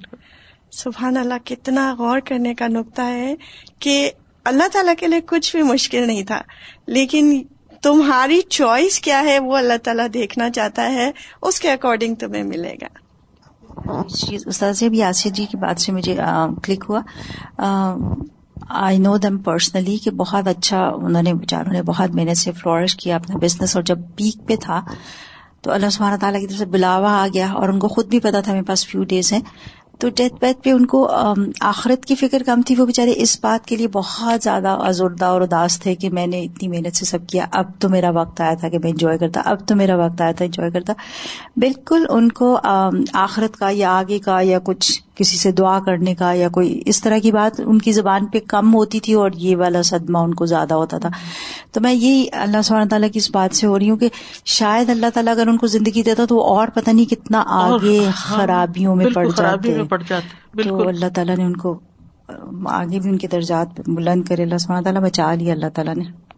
سبحان 0.72 1.16
اللہ، 1.16 1.35
کتنا 1.44 1.94
غور 1.98 2.18
کرنے 2.18 2.55
کا 2.55 2.66
نقطہ 2.66 3.03
ہے 3.03 3.35
کہ 3.79 4.11
اللہ 4.44 4.68
تعالیٰ 4.72 4.94
کے 4.98 5.07
لیے 5.07 5.20
کچھ 5.26 5.57
بھی 5.57 5.64
مشکل 5.64 6.07
نہیں 6.07 6.22
تھا۔ 6.22 6.40
لیکن 6.87 7.42
تمہاری 7.83 8.40
چوائس 8.40 9.00
کیا 9.00 9.22
ہے 9.22 9.38
وہ 9.38 9.57
اللہ 9.57 9.76
تعالیٰ 9.83 10.07
دیکھنا 10.14 10.50
چاہتا 10.50 10.92
ہے، 10.92 11.11
اس 11.42 11.61
کے 11.61 11.72
اکارڈنگ 11.72 12.14
تمہیں 12.14 12.42
ملے 12.42 12.74
گا۔ 12.83 12.99
چیز 14.14 14.42
استاذ 14.46 14.82
ابھی 14.82 15.02
آصف 15.02 15.26
جی 15.34 15.46
کی 15.46 15.56
بات 15.56 15.80
سے 15.80 15.92
مجھے 15.92 16.16
کلک 16.62 16.84
ہوا۔ 16.88 17.00
آئی 18.68 18.98
نو 18.98 19.16
دم 19.16 19.38
پرسنلی 19.38 19.96
کہ 19.96 20.10
بہت 20.10 20.48
اچھا 20.48 20.88
انہوں 20.88 21.22
نے 21.22 21.34
بیچاروں 21.34 21.72
نے 21.72 21.82
بہت 21.82 22.14
محنت 22.14 22.38
سے 22.38 22.52
فلورش 22.52 22.96
کیا 22.96 23.16
اپنا 23.16 23.38
بزنس 23.38 23.76
اور 23.76 23.84
جب 23.84 23.98
پیک 24.16 24.48
پہ 24.48 24.56
تھا 24.56 24.84
تو 25.62 25.72
اللہ 25.72 25.90
سبحانہ 25.90 26.16
تعالیٰ 26.16 26.40
کی 26.40 26.46
طرف 26.46 26.58
سے 26.58 26.64
بلاوا 26.64 27.22
آ 27.22 27.26
گیا 27.34 27.52
اور 27.52 27.68
ان 27.68 27.78
کو 27.78 27.88
خود 27.88 28.06
بھی 28.06 28.20
پتا 28.20 28.40
تھا 28.40 28.52
میرے 28.52 28.64
پاس 28.64 28.86
فیو 28.86 29.04
ڈیز 29.04 29.32
ہیں۔ 29.32 29.40
تو 30.00 30.08
ڈیتھ 30.08 30.34
بیڈ 30.40 30.64
پہ 30.64 30.70
ان 30.70 30.86
کو 30.86 31.10
آخرت 31.60 32.04
کی 32.04 32.14
فکر 32.14 32.42
کم 32.46 32.62
تھی، 32.62 32.74
وہ 32.78 32.86
بےچارے 32.86 33.12
اس 33.16 33.38
بات 33.42 33.66
کے 33.66 33.76
لیے 33.76 33.88
بہت 33.88 34.42
زیادہ 34.42 34.68
ازردہ 34.68 35.24
اور 35.24 35.40
اداس 35.40 35.80
تھے 35.80 35.94
کہ 35.94 36.10
میں 36.10 36.26
نے 36.26 36.42
اتنی 36.42 36.68
محنت 36.68 36.96
سے 36.96 37.04
سب 37.04 37.26
کیا۔ 37.26 37.46
اب 37.52 37.64
تو 37.78 37.88
میرا 37.88 38.10
وقت 38.10 38.40
آیا 38.40 38.54
تھا 38.54 38.68
کہ 38.68 38.78
میں 38.78 38.90
انجوائے 38.90 39.18
کرتا۔ 39.18 39.40
اب 39.44 39.68
تو 39.68 39.76
میرا 39.76 39.96
وقت 39.96 40.20
آیا 40.20 40.32
تھا 40.32 40.44
انجوائے 40.44 40.70
کرتا۔ 40.70 40.92
بالکل 41.56 42.06
ان 42.10 42.28
کو 42.32 42.58
آخرت 43.12 43.56
کا 43.56 43.68
یا 43.72 43.98
آگے 43.98 44.18
کا 44.18 44.40
یا 44.40 44.58
کچھ 44.64 45.02
کسی 45.20 45.37
سے 45.37 45.52
دعا 45.52 45.78
کرنے 45.87 46.14
کا 46.14 46.33
یا 46.33 46.48
کوئی 46.48 46.83
اس 46.87 47.00
طرح 47.00 47.18
کی 47.18 47.33
بات 47.33 47.61
ان 47.66 47.78
کی 47.78 47.92
زبان 47.92 48.26
پہ 48.26 48.38
کم 48.48 48.74
ہوتی 48.74 49.00
تھی 49.00 49.12
اور 49.12 49.30
یہ 49.35 49.56
والا 49.56 49.83
صدمہ 49.83 50.18
ان 50.18 50.35
کو 50.35 50.46
زیادہ 50.46 50.74
ہوتا 50.74 50.98
تھا۔ 50.98 51.09
تو 51.72 51.80
میں 51.80 51.92
یہی 51.92 52.26
اللہ 52.33 52.62
سبحانہ 52.64 52.88
تعالیٰ 52.88 53.11
کی 53.11 53.18
اس 53.18 53.30
بات 53.30 53.56
سے 53.56 53.66
ہو 53.66 53.78
رہی 53.78 53.90
ہوں 53.90 53.96
کہ 53.96 54.09
شاید 54.44 54.88
اللہ 54.90 55.06
تعالیٰ 55.14 55.33
اگر 55.33 55.48
ان 55.48 55.56
کو 55.56 55.66
زندگی 55.66 56.02
دیتا 56.02 56.24
تو 56.24 56.42
اور 56.44 56.68
پتہ 56.68 56.90
نہیں 56.90 57.11
کتنا 57.11 57.44
آگے 57.46 57.98
ہاں، 58.04 58.12
خرابیوں 58.16 58.96
میں 58.96 59.06
پڑ 59.14 59.26
جاتے۔ 59.37 59.72
تو 60.64 60.88
اللہ 60.88 61.06
تعالیٰ 61.14 61.37
نے 61.37 61.44
ان 61.44 61.56
کو 61.56 61.78
آگے 62.66 62.98
بھی 63.00 63.11
ان 63.11 63.18
کے 63.18 63.26
درجات 63.33 63.80
بلند 63.87 64.22
کرے 64.24 64.42
اللہ 64.42 64.59
سبحانہ 64.59 64.85
تعالیٰ 64.85 65.02
بچا 65.02 65.35
لیا 65.35 65.52
اللہ 65.52 65.66
تعالیٰ 65.74 65.94
نے۔ 65.94 66.29